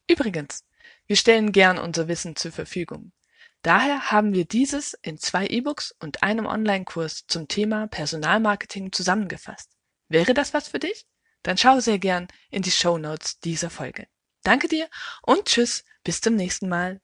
Übrigens, 0.09 0.65
wir 1.07 1.17
stellen 1.17 1.53
gern 1.53 1.79
unser 1.79 2.09
Wissen 2.09 2.35
zur 2.35 2.51
Verfügung. 2.51 3.13
Daher 3.61 4.11
haben 4.11 4.33
wir 4.33 4.47
dieses 4.47 4.95
in 5.03 5.19
zwei 5.19 5.47
E-Books 5.47 5.95
und 6.01 6.23
einem 6.23 6.47
Online-Kurs 6.47 7.27
zum 7.29 7.47
Thema 7.47 7.87
Personalmarketing 7.89 8.91
zusammengefasst. 8.91 9.71
Wäre 10.09 10.35
das 10.35 10.55
was 10.55 10.69
für 10.69 10.79
dich? 10.79 11.07
Dann 11.43 11.59
schau 11.59 11.79
sehr 11.81 11.99
gern 11.99 12.27
in 12.51 12.63
die 12.63 12.71
Show 12.71 12.99
Notes 12.99 13.39
dieser 13.41 13.71
Folge. 13.71 14.09
Danke 14.43 14.67
dir 14.67 14.89
und 15.23 15.45
tschüss, 15.45 15.85
bis 16.03 16.21
zum 16.21 16.35
nächsten 16.35 16.69
Mal. 16.69 17.01